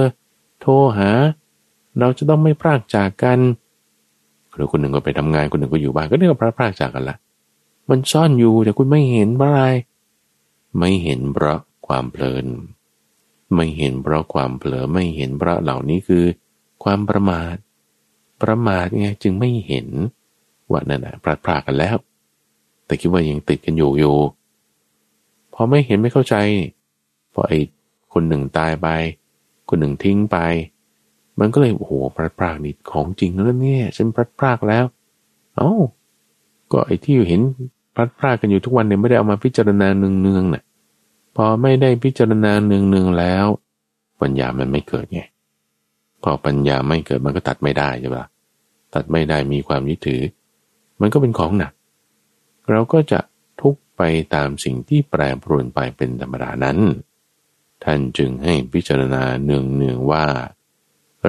[0.61, 1.11] โทรหา
[1.99, 3.38] เราจะต้องไม่พรากจากกัน
[4.55, 7.16] หรือคนหนึ่งก็ไปทำงานคนหนึ่งก็อยู่บ้านก็เรียกว่าพลัดพรากจากกันละ
[7.90, 9.64] มันซ่อนอยู่แต่คุณไม่เห็นเพราะอะไร
[10.78, 12.47] ไม่เห็นเพราะความเพลิน
[13.55, 16.24] ไม่เห็นเพราะความเผลอไม่เห็นเพราะเหล่านี้คือ
[16.84, 17.55] ความประมาท
[18.43, 19.88] ประมาทไงจึงไม่เห็น
[20.70, 21.97] ว่านั่นนะพลาดพลาดกันแล้ว
[22.86, 24.16] แต่คิดว่ายังติดกันอยู่อยู่
[25.55, 26.34] พอไม่เห็นไม่เข้าใจ
[27.32, 27.59] พอไอ้
[28.12, 28.88] คนหนึ่งตายไป
[29.68, 30.36] คนหนึ่งทิ้งไป
[31.41, 34.85] มันก็เลยโอ้โหพลาดพลาดนี่ของจริงแล้วเนี่ยฉันพลาดพลาดแล้ว
[35.57, 35.72] เอา้า
[36.72, 37.41] ก็ไอ้ที่เห็น
[37.95, 40.62] พลาดพลาดกันอยู่ทุกวันเนี่ยไม่ได้เอามาพิจารณาเนืองๆนะ่ะ
[41.37, 43.47] พอไม่ได้พิจารณาเนืองๆแล้ว
[44.20, 45.22] ปัญญามันไม่เกิดไง
[46.22, 48.26] พอปัญญาไม่เกิดมันก็ตัดไม่ได้ใช่ปะ
[48.95, 50.22] ตัดไม่ได้มีความยึดถือ
[51.01, 51.72] มันก็เป็นของหนัก
[52.70, 53.20] เราก็จะ
[53.61, 54.03] ทุกไป
[54.35, 56.78] ตามสิ่งที่แปรปรวนไปเป็นธรรมดานั้น
[57.85, 60.26] ท่านจึงให้พิจารณาเนืองๆว่า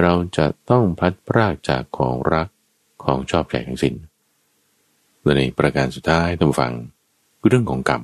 [0.02, 2.48] เราจะต้องพลัดพรากจากของรัก
[3.04, 3.94] ของชอบใจทั้งสิ้น
[5.22, 6.72] และในประการสุดท้ายต้องฟัง
[7.46, 8.02] เรื่องของกรรม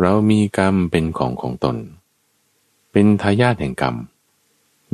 [0.00, 1.76] เรามีกรรมเป็นของของตน
[2.92, 3.96] เป็นทายาทแห่งกรรม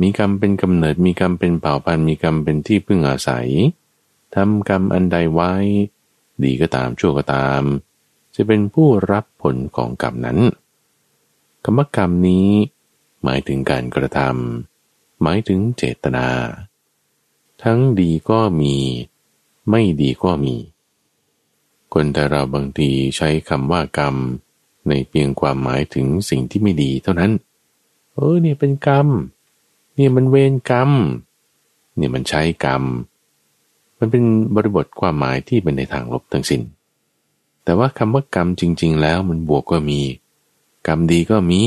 [0.01, 3.47] มีกรรมเป็นกำเนิด มีกรรมเป็นเผ่าพันธุ์ มีกรรมเป็นที่พึ่งอาศัย
[4.35, 5.53] ทำกรรมอันใดไว้
[6.43, 7.63] ดีก็ตามชั่วก็ตาม
[8.35, 10.39] จะเป็นผู้รับผลของกรรมนั้น
[11.65, 12.49] กรรมกรรมนี้
[13.23, 14.76] หมายถึงการกระทำ
[15.21, 16.27] หมายถึงเจตนา
[17.63, 18.75] ทั้งดีก็มี
[19.69, 20.55] ไม่ดีก็มี
[21.93, 24.15] คนแต่เราบางทีใช้คำว่ากรรม
[24.87, 27.31] ในเพียงความหมายถึงสิ่งที่ไม่ดีเท่านั้น
[28.13, 29.07] เออเนี่ยเป็นกรรม
[29.95, 30.91] เนี่ยมันเวรกรรม
[31.95, 32.83] เนี่ยมันใช้กรรม
[33.99, 34.23] มันเป็น
[34.55, 36.61] บริบทความหมายที่เป็นในทางลบทั้งสิน้น
[37.63, 39.99] แต่ว่าคำว่ากรรมจริง ๆ แล้วมันบวกก็มี
[40.87, 41.61] กรรมดีก็มี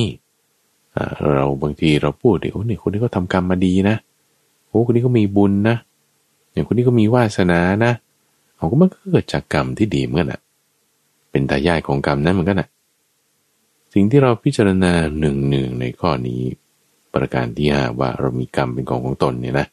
[1.34, 3.97] เราบางทีเราพูดเดี๋ยวนี่คนนี้ก็ทำกรรมมาดีนะ
[4.68, 5.76] โอ้คนนี้ก็มีบุญนะ
[6.53, 7.93] อย่างคนนี้ก็มีวาสนานะ
[8.57, 10.41] เขาก็มันก็เกิดจากกรรมที่ดีเหมือนกันอะ
[11.30, 12.68] เป็นตายายของกรรมนั้นเหมือนกันอะ
[13.93, 16.41] สิ่งที่เราพิจารณาหนึ่งหนึ่งในข้อนี้
[17.14, 19.66] ประการที่ห้าว่าเรามีกรรมเป็นของของตนเนี่ยนะ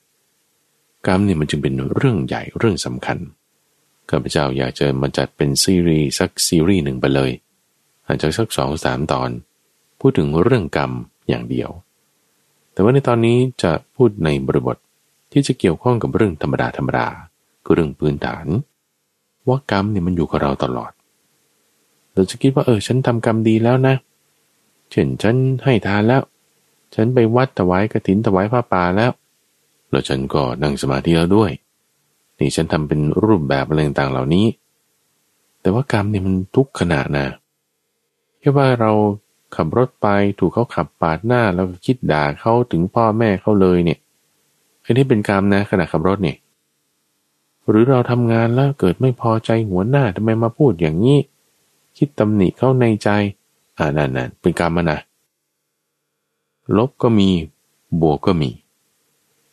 [1.07, 3.17] กรรมเนี่ยมันจึงเป็นเรื่องใหญ่เรื่องสำคัญ
[4.09, 7.31] ข้าพเจ้าอยากจะมาจัดเป็นซีรีส์สักซีรีส์หนึ่งไปเลย
[8.05, 9.29] อาจจะสักสองสามตอน
[9.99, 10.91] พูดถึงเรื่องกรรม
[11.29, 11.69] อย่างเดียว
[12.73, 14.77] แต่ว่าในตอนนี้จะพูดในบริบท
[15.31, 17.07] ที่จะเกี่ยวข้องกับเรื่องธรรมดาธรรมดา
[17.63, 18.45] คือเรื่องพื้นฐาน
[19.47, 20.91] ว่ากรรมเนี่ยมันอยู่กับเราตลอด
[22.13, 23.95] เราจะคิดว่าเออฉันทำกรรมดีแล้วนะ
[24.91, 26.21] เช่นฉันให้ทานแล้ว
[26.95, 29.11] ฉันไปวัดถวายกระถินถวายผ้าป่าแล้ว
[29.89, 31.51] แล้วฉันก็นั่งสมาธิแล้วด้วย
[32.39, 34.45] นี่ฉันทำเป็นรูปแบบอะไรต่างเหล่านี้
[35.61, 37.27] แต่ว่ากรรมเนี่ยมันทุกขณะนะ
[38.39, 38.91] แค่ว่าเรา
[39.55, 40.07] ขับรถไป
[40.39, 43.99] ถูกเขาขับปาดหน้าแล้วก็คิดด่าเขาถึงพ่อแม่เขาเลยเนี่ย
[44.83, 46.37] อันนี้เป็นกรรมนะขณะขับรถเนี่ย
[47.69, 51.17] หรือเราทำงานแล้วเกิดไม่พอใจหัวหน้าทำไมมาพูดอย่างนี้
[51.97, 53.09] คิดตำหนิเขาในใจ
[53.77, 54.97] อ่านั่นนั่นเป็นกรรมนะ
[56.77, 57.29] ลบก็มี
[58.01, 58.49] บวกก็มี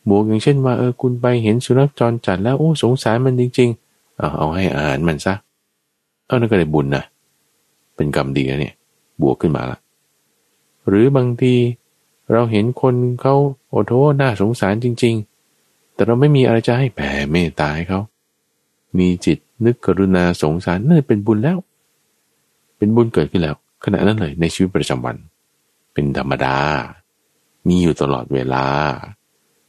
[0.09, 5.35] บวกอย่างเช่นว่าเออคุณไปเห็นสุนัขจรจัดแล้วโอ้สงสารมันจริงๆเอาเอาให้อาหารมันซะ
[6.27, 7.05] เอานั่นก็ได้บุญนะ
[7.97, 8.75] เป็นกรรมดีนะเนี่ย
[9.23, 9.79] บวกขึ้นมาละ
[10.89, 11.55] หรือบางที
[12.33, 13.35] เราเห็นคนเขา
[13.71, 15.15] โอโหน่าสงสารจริง
[15.55, 18.01] ๆ แต่เราไม่มีอะไรจะให้แผ่เมตตาให้เขา
[18.99, 21.59] มีจิตนึกกรุณาสงสารนั่นเป็นบุญแล้ว
[22.77, 25.17] เป็นบุญเกิดขึ้นแล้ว ขณะนั้นเลยในชีวิตประจำวัน
[25.93, 26.57] เป็นธรรมดา
[27.69, 28.67] มีอยู่ตลอดเวลา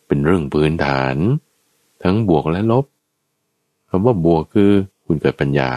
[0.07, 1.15] เป็นเรื่องพื้นฐาน
[2.03, 2.85] ทั้งบวกและลบ
[3.89, 4.71] คำว่าบวกคือ
[5.05, 5.69] คุณเกิดปัญญา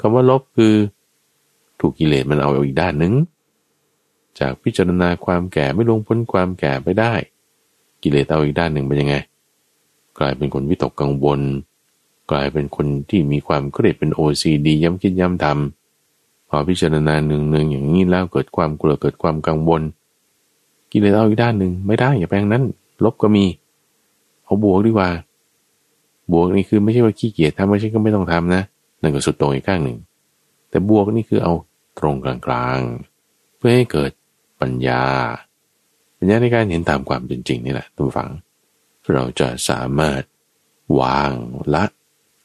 [0.00, 0.74] คำว่าลบคือ
[1.80, 3.12] ถูกกิเลสมันเอาอีกด้านหนึ่ง
[4.38, 7.12] จากพิจารณาความแก่ไม่ลงพ้นความแก่ไปได้
[8.02, 9.14] กิเลสเอาอีกด้านหนึ่งเป็นยังไง
[10.18, 11.40] กลายเป็นคนวิตกกังวล
[12.30, 19.82] กลายเป็นคนที่มีความเครียดเป็น OCD ย้ำคิดย้ำทำพอพิจารณาหนึ่งหนึ่งอย่างนี้แล้วเกิดความกลัวเกิดความกังวล
[20.92, 22.62] กิเลสเอาอีกด้านหนึ่งไม่ได้อย่าแปลงนั้น
[23.04, 23.44] ลบก็มี
[24.44, 25.10] เอาบวกดีกว่า
[26.32, 28.62] บวกนี่คือไม่ใช่ว่าขี้เกียจทำไม่ใช่ก็ไม่ต้องทำนะ
[29.02, 29.98] นั่นก็สุดตรงอีกข้างหนึ่ง
[30.70, 31.52] แต่บวกนี่คือเอา
[31.98, 34.10] ตรงกลางๆเพื่อให้เกิด
[34.64, 35.02] ปัญญา
[36.18, 38.30] ปัญญาในการเห็นตามความเป็นจริงนี่แหละทุกฝัง
[39.12, 40.22] เราจะสามารถ
[41.00, 41.32] วาง
[41.74, 41.84] ละ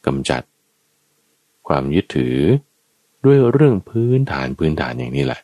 [0.06, 0.42] กำจัด
[1.68, 2.38] ความยึดถือ
[3.24, 5.40] ด้วยเรื่องพื้นฐานพื้นฐานอย่างนี้แหละ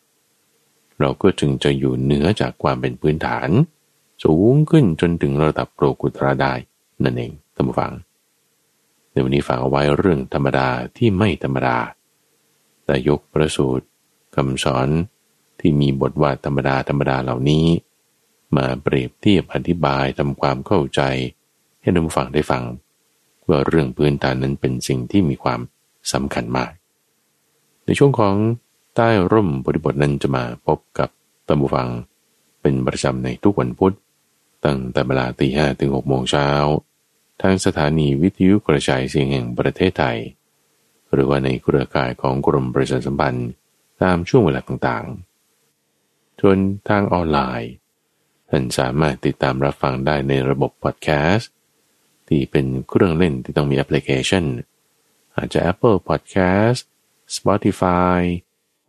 [1.01, 3.49] เราก็จึงจะอยู่เหนือจากความเป็นพื้นฐาน
[4.25, 6.53] สูงขึ้นจนถึงระดับโลกุตระได้
[7.05, 7.93] นั่นเองท่านผู้ฟัง
[9.11, 11.77] ในวันนี้ฝากเอาไว้เรื่องธรรมดาที่ไม่ธรรมดา
[12.85, 13.87] แต่ยกประสูตร
[14.35, 14.89] คำสอน
[15.67, 17.67] ที่มีบทว่าธรรมดาธรรมดาเหล่านี้
[18.57, 21.01] มาเปรียบเทียบอธิบายทำความเข้าใจ
[21.81, 22.63] ให้ท่านฟังได้ฟัง
[23.49, 25.61] ว่าเรื่องพื้นฐานนั้นเป็นสิ่งที่มีความ
[26.13, 26.73] สำคัญมาก
[27.85, 28.35] ในช่วงของ
[28.97, 31.09] ใต้ร่มบริบทนั้นจะมาพบกับ
[31.49, 31.89] ตัมบูฟัง
[32.61, 33.95] เป็นประจำในทุกวันพุธ
[34.65, 36.49] ตั้งแต่เวลาตีห้ถึงหกโมงเช้า
[37.43, 40.19] ทางสถานีวิทยุกระจายเสียงแห่งประเทศไทย
[41.13, 43.49] หรือว่าในเครือข่ายของกรมประชาสัมพันธ์
[44.03, 45.26] ตามช่วงเวลาต่างๆ
[46.41, 46.59] จน
[46.89, 47.73] ทางออนไลน์
[48.51, 51.51] ท่านสามารถติดตามรับฟังได้ในระบบพอดแคสต์
[52.29, 54.45] ที่เป็นเครื่องเล่นที่ต้องมีแอปพลิเคชัน
[55.37, 56.81] อาจจะ Apple Podcast
[57.37, 58.19] Spotify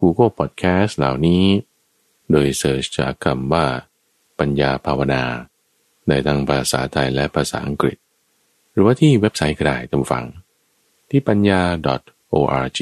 [0.01, 1.45] Google Podcast เหล่านี้
[2.31, 3.65] โดยเสิร์ชจากคำว่า
[4.39, 5.23] ปัญญาภาวนา
[6.07, 7.97] ในทั้งภาษาไทยและภาษาอังกฤษ
[8.71, 10.25] หรือว่าที่เว็บไซต์ก็ได้ตามฟัง
[11.09, 11.61] ที่ปัญญา
[12.33, 12.81] .org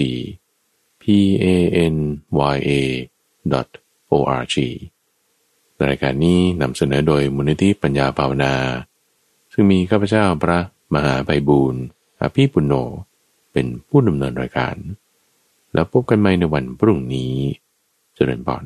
[1.02, 1.04] p
[1.44, 1.46] a
[1.94, 1.96] n
[2.56, 2.72] y a
[4.12, 4.56] org
[5.90, 8.54] รายการนี้นำเสนอโดยมูลนิธิปัญญาภาวนา
[9.54, 10.60] ซึ่งมีข้าพเจ้าพระ
[10.94, 11.84] มหาไพบูรณ์
[12.22, 12.74] อภิปุโน
[13.52, 14.76] เป็นผู้ดำเนินรายการ
[15.74, 17.34] แล้วพบกันใหม่ในวันพรุ่งนี้
[18.16, 18.64] เจริญพร